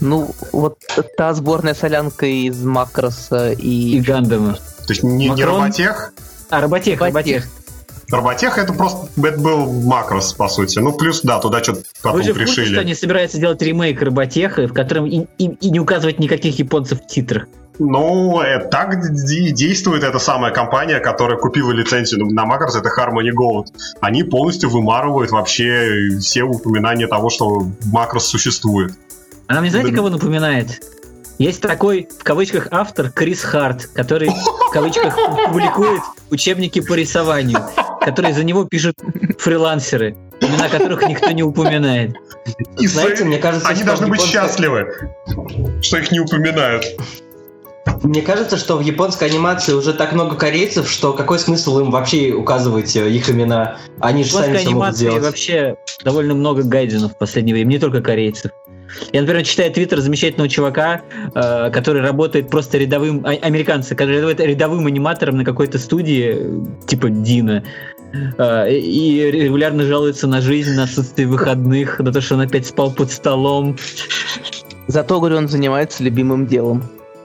[0.00, 0.78] Ну, вот
[1.16, 4.00] та сборная солянка из Макроса И и...
[4.00, 4.54] Гандама.
[4.86, 5.62] То есть не, не Макрон?
[5.62, 6.12] роботех?
[6.48, 7.44] А, Роботех, Роботех.
[7.44, 7.59] Роботех
[8.12, 10.78] это просто это был макрос, по сути.
[10.78, 12.72] Ну, плюс, да, туда что-то потом Вы же в курсе, пришили.
[12.74, 17.00] что они собираются делать ремейк Роботеха, в котором и, и- и не указывать никаких японцев
[17.02, 17.46] в титрах?
[17.78, 23.68] Ну, э, так действует эта самая компания, которая купила лицензию на Макрос, это Harmony Gold.
[24.02, 28.92] Они полностью вымарывают вообще все упоминания того, что Макрос существует.
[29.46, 29.96] Она мне знаете, Да.
[29.96, 30.82] кого напоминает?
[31.38, 37.60] Есть такой, в кавычках, автор Крис Харт, который, в кавычках, публикует учебники по рисованию,
[38.00, 38.96] которые за него пишут
[39.38, 42.14] фрилансеры, имена которых никто не упоминает.
[42.78, 44.88] И Знаете, мне кажется, они должны быть японской- счастливы,
[45.82, 46.84] что их не упоминают.
[48.02, 52.32] Мне кажется, что в японской анимации уже так много корейцев, что какой смысл им вообще
[52.32, 53.78] указывать э, их имена?
[54.00, 55.22] Они же сами все могут анимации сделать.
[55.22, 58.52] вообще довольно много гайденов в последнее время, не только корейцев.
[59.12, 61.02] Я, например, читаю твиттер замечательного чувака,
[61.34, 67.10] э, который работает просто рядовым, а- американца, который работает рядовым аниматором на какой-то студии, типа
[67.10, 67.64] Дина,
[68.38, 72.92] э, и регулярно жалуется на жизнь, на отсутствие выходных, на то, что он опять спал
[72.92, 73.76] под столом.
[74.86, 76.82] Зато, говорю, он занимается любимым делом.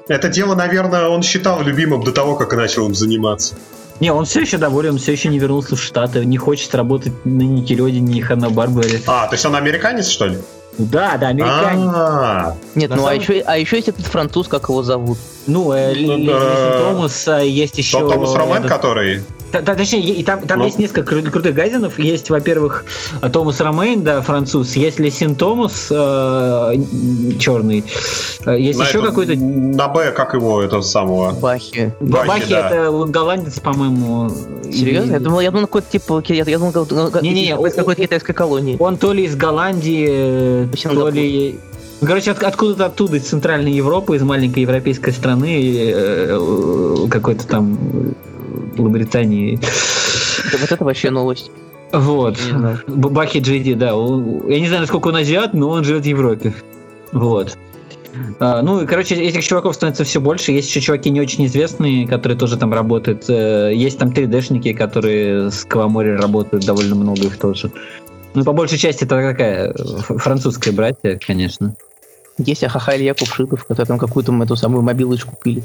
[0.07, 3.55] Это дело, наверное, он считал любимым до того, как начал им заниматься.
[3.99, 7.13] Не, он все еще доволен, он все еще не вернулся в Штаты, не хочет работать
[7.26, 9.01] на Никелодине и Ханна Барбаре.
[9.07, 10.38] А, то есть он американец, что ли?
[10.78, 11.89] Да, да, американец.
[11.95, 15.17] А, Нет, На ну а еще, а еще есть этот француз, как его зовут.
[15.47, 16.80] Ну, э, Ну, да.
[16.80, 17.99] Томас, а есть еще...
[17.99, 19.23] Томас Ромен, этот- который...
[19.52, 20.66] Та- точнее, и там, там Ну.
[20.66, 21.98] есть несколько кру- крутых гайденов.
[22.00, 22.84] Есть, во-первых,
[23.32, 24.76] Томас Ромейн, да, француз.
[24.76, 26.74] Есть Лесин Томас, э,
[27.39, 27.84] черный.
[28.46, 29.36] Э, Есть на еще какой-то...
[29.38, 31.32] На Б, как его, это самого...
[31.32, 31.93] Бахи.
[32.02, 32.70] Бахи, Бахи, да.
[32.70, 34.30] это голландец, по-моему.
[34.72, 35.12] Серьезно?
[35.12, 38.34] Я И- думал, я думал, какой-то типа, я, я думал, как- Не-не-не, из какой-то китайской
[38.34, 38.76] колонии.
[38.80, 41.14] Он то ли из Голландии, э, то Сингапур.
[41.14, 41.60] ли...
[42.02, 47.78] Ну, Короче, от- откуда-то оттуда, из Центральной Европы, из маленькой европейской страны, э, какой-то там
[48.84, 49.55] Лабритании.
[49.57, 51.51] Это- Вот это вообще новость.
[51.91, 52.38] Вот.
[52.88, 53.88] Бахи Джейди, да.
[53.89, 56.53] я не знаю, насколько он азиат, но он живет в Европе.
[57.11, 57.57] Вот.
[58.39, 60.51] А, ну, и, короче, этих чуваков становится все больше.
[60.51, 63.26] Есть еще чуваки не очень известные, которые тоже там работают.
[63.30, 67.71] Э, Есть там 3D-шники, которые с Кавамори работают, довольно много их тоже.
[68.34, 69.73] Ну, по большей части это такая
[70.17, 71.76] французская братья, конечно.
[72.38, 75.64] Есть Ахаха Илья Кувшитов, который там какую-то эту самую мобилочку пилит.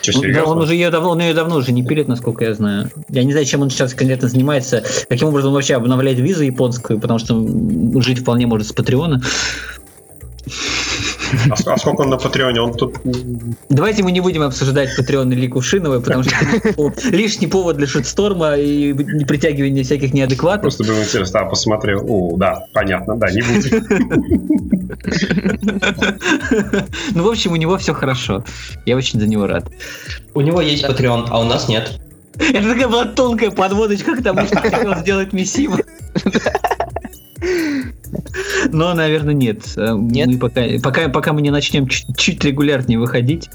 [0.00, 0.50] Че, Ну, Да, серьезно?
[0.52, 2.90] он уже ее давно, он ее давно уже не пилит, насколько я знаю.
[3.10, 6.98] Я не знаю, чем он сейчас конкретно занимается, каким образом он вообще обновляет визу японскую,
[7.00, 7.46] потому что
[8.00, 9.20] жить вполне может с Патреона.
[11.50, 12.60] А, а сколько он на Патреоне?
[12.60, 12.96] Он тут...
[13.68, 18.56] Давайте мы не будем обсуждать Патреон или Кувшиновой, потому что это лишний повод для шитсторма
[18.56, 18.92] и
[19.24, 20.62] притягивания всяких неадекватов.
[20.62, 22.04] Просто было интересно, а, посмотрел.
[22.08, 24.96] О, да, понятно, да, не будем.
[27.14, 28.44] Ну, в общем, у него все хорошо.
[28.84, 29.70] Я очень за него рад.
[30.34, 32.00] У него есть Patreon, а у нас нет.
[32.38, 35.78] Это такая была тонкая подводочка к тому, что хотел сделать Мисима.
[38.70, 39.62] Но, наверное, нет.
[39.76, 40.28] Э, Нет?
[40.28, 43.48] Мы пока, пока, пока мы не начнем чуть, чуть регулярнее выходить.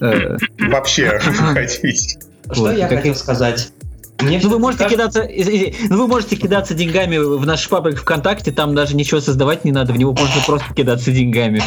[0.00, 2.18] э, Вообще, выходить.
[2.52, 3.72] Что Вот, я хотел сказать?
[4.20, 8.50] Мне Ну, вы можете кажется- кидаться, ну, вы можете кидаться деньгами в наш паблик ВКонтакте,
[8.50, 11.62] там даже ничего создавать не надо, в него можно просто кидаться деньгами.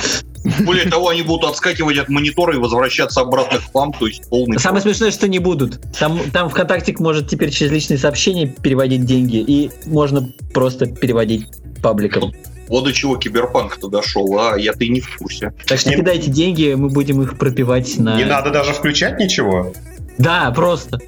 [0.65, 4.57] Более того, они будут отскакивать от монитора и возвращаться обратно к вам, то есть полный...
[4.59, 5.79] Самое смешное, что не будут.
[5.99, 11.45] Там, там ВКонтакте может теперь через личные сообщения переводить деньги, и можно просто переводить
[11.83, 12.31] пабликом.
[12.67, 15.53] Вот до чего киберпанк-то дошел, а я-то и не в курсе.
[15.67, 18.15] Так что Не- кидайте деньги, мы будем их пропивать на...
[18.15, 19.73] Не надо даже включать ничего.
[20.17, 20.99] Да, просто.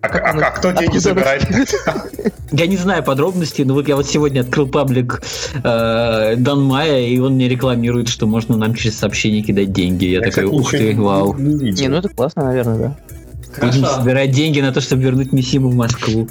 [0.00, 1.46] А, а- а кто деньги Откуда забирает?
[2.52, 5.20] Я не знаю подробностей, но вот я вот сегодня открыл паблик
[5.62, 10.06] э, Дан Майя, и он мне рекламирует, что можно нам через сообщение кидать деньги.
[10.06, 11.34] Я, такой, кстати, ух ты, вау.
[11.36, 12.96] Не, ну это классно, наверное, да.
[13.60, 16.28] Будем собирать деньги на то, чтобы вернуть Мисиму в Москву.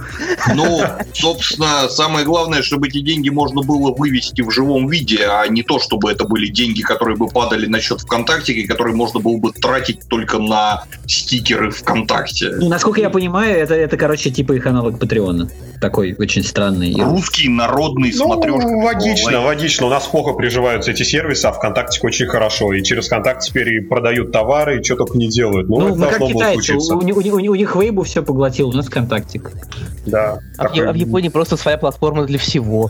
[0.56, 0.82] Ну,
[1.14, 5.80] собственно, самое главное, чтобы эти деньги можно было вывести в живом виде, а не то,
[5.80, 9.52] чтобы это были деньги, которые бы падали на счет ВКонтакте, и которые можно было бы
[9.52, 12.52] тратить только на стикеры ВКонтакте.
[12.58, 15.50] Ну, насколько я понимаю, это, это, короче, типа их аналог Патреона.
[15.80, 16.96] Такой очень странный.
[17.00, 18.68] Русский народный смотрешка.
[18.68, 19.86] Ну, логично, логично.
[19.86, 22.74] У нас плохо приживаются эти сервисы, а ВКонтакте очень хорошо.
[22.74, 25.70] И через ВКонтакте теперь и продают товары, и что только не делают.
[25.70, 28.88] Ну, Ну, это как китайцы, у, у- у- у них Вейбу все поглотил, у нас
[28.88, 29.52] ВКонтактик.
[30.06, 30.40] Да.
[30.58, 32.90] А в, Такой- а в Японии просто своя платформа для всего.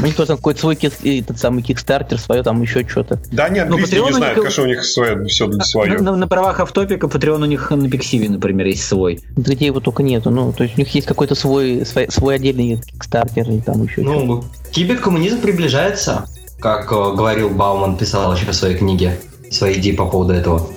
[0.00, 3.20] У них тоже какой-то свой кик, этот самый кикстартер, свое там еще что-то.
[3.32, 5.94] Да, они Ну, Patreon не у знают, них- конечно, у них свое, все свое.
[5.98, 9.20] На, на- на правах автопика Patreon у них на Пиксиве, например, есть свой.
[9.36, 10.30] Где его только нету.
[10.30, 14.02] Ну, то есть у них есть какой-то свой, свой, свой отдельный кикстартер и там еще.
[14.02, 16.26] Ну, киберкоммунизм приближается,
[16.60, 19.18] как э, говорил Бауман, писал еще в своей книге
[19.50, 20.68] свои идеи по поводу этого.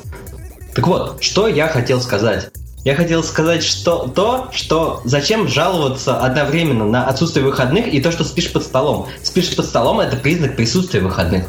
[0.73, 2.49] Так вот, что я хотел сказать?
[2.83, 8.23] Я хотел сказать, что то, что зачем жаловаться одновременно на отсутствие выходных и то, что
[8.23, 9.07] спишь под столом.
[9.21, 11.45] Спишь под столом это признак присутствия выходных.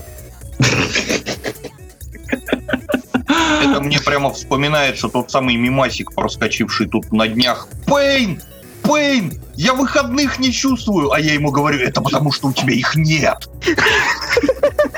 [3.63, 7.67] Это мне прямо вспоминается тот самый мимасик, проскочивший тут на днях.
[7.87, 8.43] Пейн!
[8.83, 9.41] Пейн!
[9.55, 11.13] Я выходных не чувствую!
[11.13, 13.49] А я ему говорю, это потому что у тебя их нет.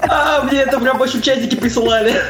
[0.08, 2.20] А, мне это прям в чатике присылали.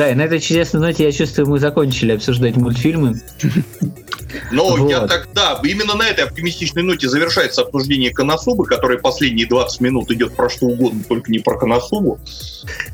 [0.00, 3.20] Да, и на этой чудесной ноте, я чувствую, мы закончили обсуждать мультфильмы.
[4.50, 4.88] Но Вот.
[4.88, 10.34] я тогда, именно на этой оптимистичной ноте завершается обсуждение Коносубы, которое последние 20 минут идет
[10.34, 12.18] про что угодно, только не про Коносубу.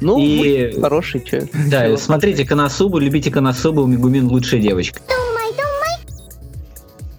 [0.01, 1.49] Ну, И- хороший, че.
[1.71, 4.99] Да, смотрите Коносубу, любите Коносубу, Мегумин лучшая девочка.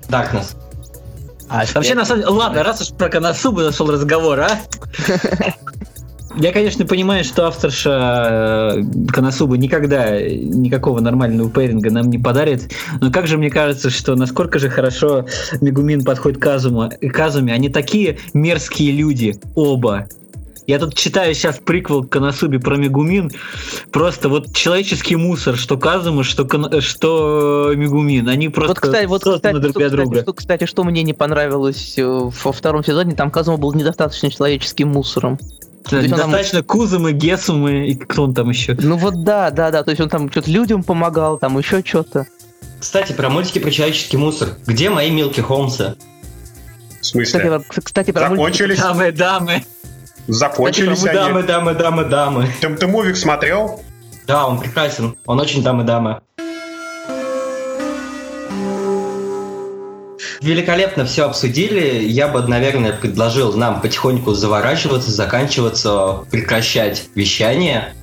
[0.10, 0.58] Darkness.
[1.48, 4.60] А, Вообще, на самом деле, ладно, раз уж про Коносубу зашел разговор, а?
[6.36, 13.12] Я, конечно, понимаю, что авторша э, Коносубы никогда никакого нормального пейринга нам не подарит, но
[13.12, 15.26] как же мне кажется, что насколько же хорошо
[15.62, 20.08] Мегумин подходит к Казуму, и Казуме, они такие мерзкие люди, оба.
[20.68, 23.32] Я тут читаю сейчас приквел к Коносубе про Мегумин.
[23.90, 28.28] Просто вот человеческий мусор, что Казума, что, Кон- что Мегумин.
[28.28, 30.22] Они просто Вот, кстати, вот, кстати, друг для друга.
[30.24, 34.90] что, кстати, что мне не понравилось э, во втором сезоне, там Казума был недостаточно человеческим
[34.90, 35.40] мусором.
[35.92, 38.76] Да, есть он там- Достаточно Кузумы, Гесумы и кто он там еще.
[38.80, 42.26] Ну вот да, да, да, то есть он там что-то людям помогал, там еще что-то.
[42.80, 44.50] Кстати, про мультики про человеческий мусор.
[44.68, 45.96] Где мои Милки Холмсы?
[47.02, 47.26] В смысле?
[47.26, 48.80] Кстати, про- кстати, про мультики- Закончились?
[48.80, 49.64] Дамы, дамы.
[50.28, 51.48] Закончились Дамы, дамы, они.
[51.48, 52.48] дамы, дамы, дамы.
[52.60, 53.82] Ты, ты мувик смотрел?
[54.28, 55.16] Да, он прекрасен.
[55.26, 56.20] Он очень дамы-дамы.
[60.48, 62.08] Великолепно все обсудили.
[62.08, 67.94] Я бы, наверное, предложил нам потихоньку заворачиваться, заканчиваться, прекращать вещание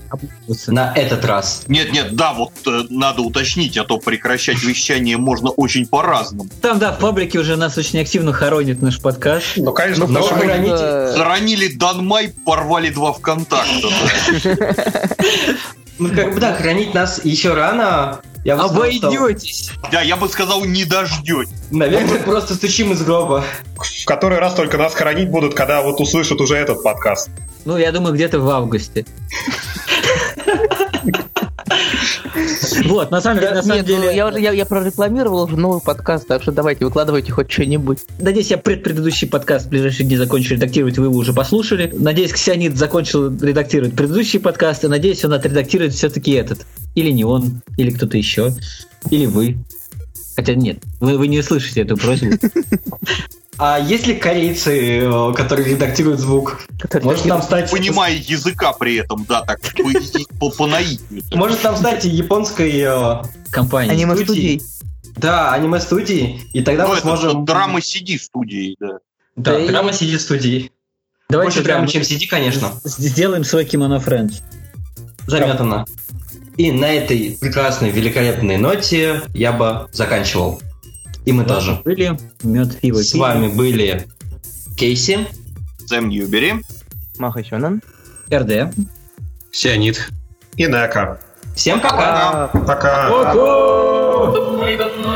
[0.67, 1.65] на этот раз.
[1.69, 6.51] Нет, нет, да, вот э, надо уточнить, а то прекращать вещание можно очень по-разному.
[6.61, 9.47] Там, да, в паблике уже нас очень активно хоронит наш подкаст.
[9.57, 11.15] Ну, конечно, Ну, потому храните- э,
[11.79, 13.89] Данмай, порвали два ВКонтакта.
[15.99, 18.21] Ну, как бы, да, хранить нас еще рано.
[18.45, 19.71] Я бы сказал, что, Обойдетесь.
[19.91, 21.51] Да, я бы сказал, не дождете.
[21.71, 23.45] Наверное, просто стучим из гроба.
[23.77, 27.31] в который раз только нас хоронить будут, когда вот услышат уже этот подкаст.
[27.65, 29.07] Ну, я думаю, где-то в августе.
[32.85, 35.81] Вот, на самом деле, на самом ну, деле, я, уже, я, я прорекламировал уже новый
[35.81, 37.99] подкаст, так что давайте, выкладывайте хоть что-нибудь.
[38.19, 41.93] надеюсь, я предпредыдущий подкаст в ближайшие дни закончу редактировать, вы его уже послушали.
[41.93, 46.67] Надеюсь, Ксионид закончил редактировать предыдущий подкаст, и надеюсь, он отредактирует все-таки этот.
[46.95, 48.55] Или не он, или кто-то еще,
[49.11, 49.57] или вы.
[50.37, 52.31] Хотя нет, вы, вы не слышите эту просьбу.
[53.57, 56.61] А есть ли корейцы, э, которые редактируют звук?
[56.79, 57.71] который- Может нам стать...
[57.71, 59.61] Понимая языка при этом, да, так
[60.41, 61.23] по, по наитию.
[61.33, 62.73] Может нам стать японской...
[62.81, 63.93] э, Компания.
[63.93, 64.61] Аниме-студий.
[65.17, 66.41] Да, аниме-студии.
[66.53, 67.45] И тогда Ну, мы сможем...
[67.45, 68.99] драма CD студии, да.
[69.37, 70.71] Да, драма сидит в студии.
[71.29, 72.73] Давайте Больше драма, прям чем CD, конечно.
[72.85, 74.41] сделаем свой кимоно френдс.
[75.27, 75.87] Заметано.
[76.57, 80.61] И на этой прекрасной, великолепной ноте я бы заканчивал.
[81.25, 81.81] И мы тоже.
[81.85, 83.23] Были мед, пиво, С пиво.
[83.23, 84.07] вами были
[84.77, 85.27] Кейси.
[85.87, 86.55] Сэм Ньюбери.
[87.19, 87.81] Маха Сёнэн.
[88.33, 88.75] РД.
[89.53, 90.09] Сионит.
[90.57, 91.19] И Нека.
[91.55, 92.49] Всем пока!
[92.49, 93.09] Пока.
[94.55, 95.14] Night, night.